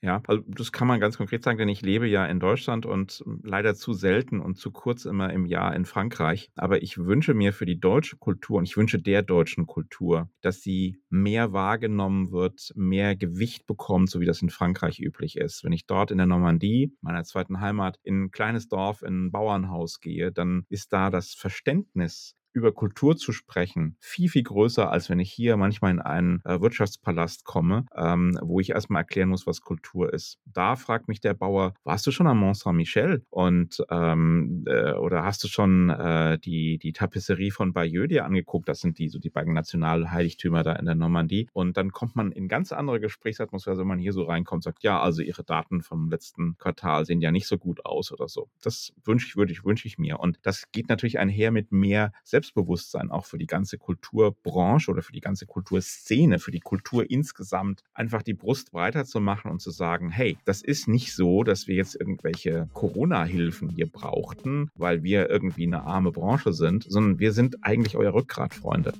Ja, 0.05 0.23
also 0.27 0.43
das 0.47 0.71
kann 0.71 0.87
man 0.87 1.01
ganz 1.01 1.17
konkret 1.17 1.43
sagen, 1.43 1.57
denn 1.57 1.71
ich 1.71 1.81
lebe 1.81 2.07
ja 2.07 2.27
in 2.27 2.38
Deutschland 2.38 2.85
und 2.85 3.25
leider 3.43 3.75
zu 3.75 3.95
selten 3.95 4.38
und 4.38 4.59
zu 4.59 4.71
kurz 4.71 5.07
immer 5.07 5.33
im 5.33 5.47
Jahr 5.47 5.75
in 5.75 5.87
Frankreich. 5.87 6.51
Aber 6.57 6.83
ich 6.83 6.99
wünsche 6.99 7.33
mir 7.33 7.55
für 7.55 7.64
die 7.64 7.81
deutsche 7.81 8.19
Kultur 8.19 8.59
und 8.59 8.64
ich 8.64 8.77
wünsche 8.77 8.99
der 8.99 9.23
deutschen 9.23 9.64
Kultur, 9.67 10.29
dass 10.43 10.61
sie 10.61 11.01
mehr 11.09 11.55
wahrgenommen 11.55 12.33
wird, 12.33 12.71
mehr 12.77 13.17
Gewicht 13.17 13.67
bekommt, 13.67 14.11
so 14.11 14.21
wie 14.21 14.27
das 14.27 14.43
in 14.43 14.51
Frankreich 14.51 15.01
üblich 15.01 15.38
ist. 15.38 15.64
Wenn 15.64 15.73
ich 15.73 15.87
dort 15.87 16.11
in 16.11 16.19
der 16.19 16.27
Normandie, 16.27 16.93
meiner 17.01 17.25
zweiten 17.25 17.62
Heimat, 17.62 17.99
in 18.03 18.25
ein 18.25 18.31
kleines 18.31 18.69
Dorf, 18.69 19.01
in 19.01 19.29
ein 19.29 19.33
Bauernhaus 19.33 20.01
gehe, 20.01 20.33
dann 20.33 20.67
ist 20.69 20.93
da 20.93 21.09
das 21.09 21.33
Verständnis 21.33 22.37
über 22.55 22.73
Kultur 22.73 23.17
zu 23.17 23.33
sprechen, 23.33 23.97
viel, 24.01 24.29
viel 24.29 24.45
größer, 24.45 24.90
als 24.90 25.11
wenn 25.11 25.19
ich 25.19 25.31
hier 25.31 25.57
manchmal 25.57 25.90
in 25.90 26.01
einen 26.01 26.40
äh, 26.45 26.61
Wirtschaftspalast 26.61 27.45
komme, 27.45 27.87
ähm, 27.97 28.38
wo 28.43 28.61
ich 28.61 28.71
erstmal 28.71 29.03
erklären 29.03 29.29
muss, 29.29 29.47
was 29.47 29.61
Kultur 29.61 30.12
ist. 30.12 30.38
Da 30.47 30.77
fragt 30.77 31.09
mich 31.09 31.21
der 31.21 31.35
Bauer, 31.35 31.75
warst 31.83 32.07
du 32.07 32.12
schon 32.12 32.27
am 32.27 32.38
Mont 32.38 32.57
Saint-Michel? 32.57 33.27
Und 33.31 33.83
ähm, 33.90 34.64
äh, 34.67 34.93
oder 34.93 35.25
hast 35.25 35.43
du 35.43 35.49
schon 35.49 35.90
äh, 35.90 36.38
die, 36.38 36.79
die 36.79 36.93
Tapisserie 36.93 37.51
von 37.51 37.73
Bayeux 37.73 38.09
dir 38.09 38.25
angeguckt? 38.25 38.69
Das 38.69 38.81
sind 38.81 38.99
die, 38.99 39.09
so 39.09 39.19
die 39.19 39.31
beiden 39.31 39.53
Nationalheiligtümer 39.53 40.62
da 40.62 40.75
in 40.75 40.87
der 40.87 40.95
Normandie. 40.95 41.49
Und 41.53 41.77
dann 41.77 41.90
kommt 41.90 42.14
man 42.14 42.31
in 42.31 42.47
ganz 42.47 42.73
andere 42.73 43.01
Gesprächsatmosphäre, 43.01 43.79
wenn 43.79 43.88
man 43.88 43.99
hier 43.99 44.12
so 44.12 44.23
reinkommt 44.23 44.62
sagt, 44.62 44.85
ja, 44.85 45.01
also 45.01 45.23
ihre 45.23 45.43
Daten 45.43 45.83
vom 45.83 46.09
letzten 46.09 46.57
Quartal 46.59 47.05
sehen 47.05 47.21
ja 47.21 47.33
nicht 47.33 47.49
so 47.49 47.59
gut 47.59 47.85
aus 47.85 48.12
oder 48.12 48.29
so. 48.29 48.49
Das 48.62 48.93
wünsche 49.05 49.27
ich, 49.27 49.37
würde 49.37 49.53
ich, 49.53 49.64
wünsche 49.64 49.88
ich 49.88 49.99
mir. 49.99 50.21
Und 50.21 50.38
das 50.43 50.71
geht 50.71 50.88
natürlich 50.88 51.19
einher 51.19 51.51
mit 51.51 51.73
mehr 51.73 52.12
Selbst 52.23 52.43
Selbstbewusstsein 52.44 53.11
auch 53.11 53.24
für 53.24 53.38
die 53.38 53.46
ganze 53.46 53.78
Kulturbranche 53.78 54.90
oder 54.90 55.02
für 55.02 55.12
die 55.12 55.20
ganze 55.20 55.46
Kulturszene, 55.46 56.38
für 56.38 56.50
die 56.50 56.61
Kultur 56.61 57.11
insgesamt, 57.11 57.83
einfach 57.94 58.22
die 58.22 58.35
Brust 58.35 58.70
breiter 58.70 59.04
zu 59.04 59.20
machen 59.20 59.50
und 59.50 59.61
zu 59.61 59.70
sagen, 59.70 60.11
hey, 60.11 60.37
das 60.44 60.62
ist 60.62 60.88
nicht 60.88 61.14
so, 61.14 61.42
dass 61.42 61.66
wir 61.66 61.76
jetzt 61.76 61.94
irgendwelche 61.94 62.68
Corona-Hilfen 62.74 63.70
hier 63.70 63.87
brauchten, 63.90 64.70
weil 64.74 65.02
wir 65.02 65.30
irgendwie 65.30 65.66
eine 65.66 65.85
arme 65.85 66.12
Branche 66.12 66.52
sind, 66.52 66.85
sondern 66.88 67.18
wir 67.18 67.33
sind 67.33 67.64
eigentlich 67.64 67.96
euer 67.96 68.12
Rückgrat, 68.12 68.54
Freunde. 68.54 68.92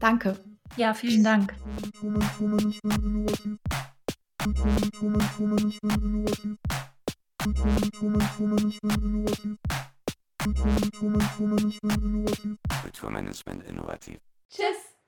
Danke. 0.00 0.36
Ja, 0.76 0.92
vielen 0.94 1.22
Dank. 1.22 1.54
Kulturmanagement 12.82 13.64
innovativ. 13.66 14.18
Tschüss. 14.50 14.83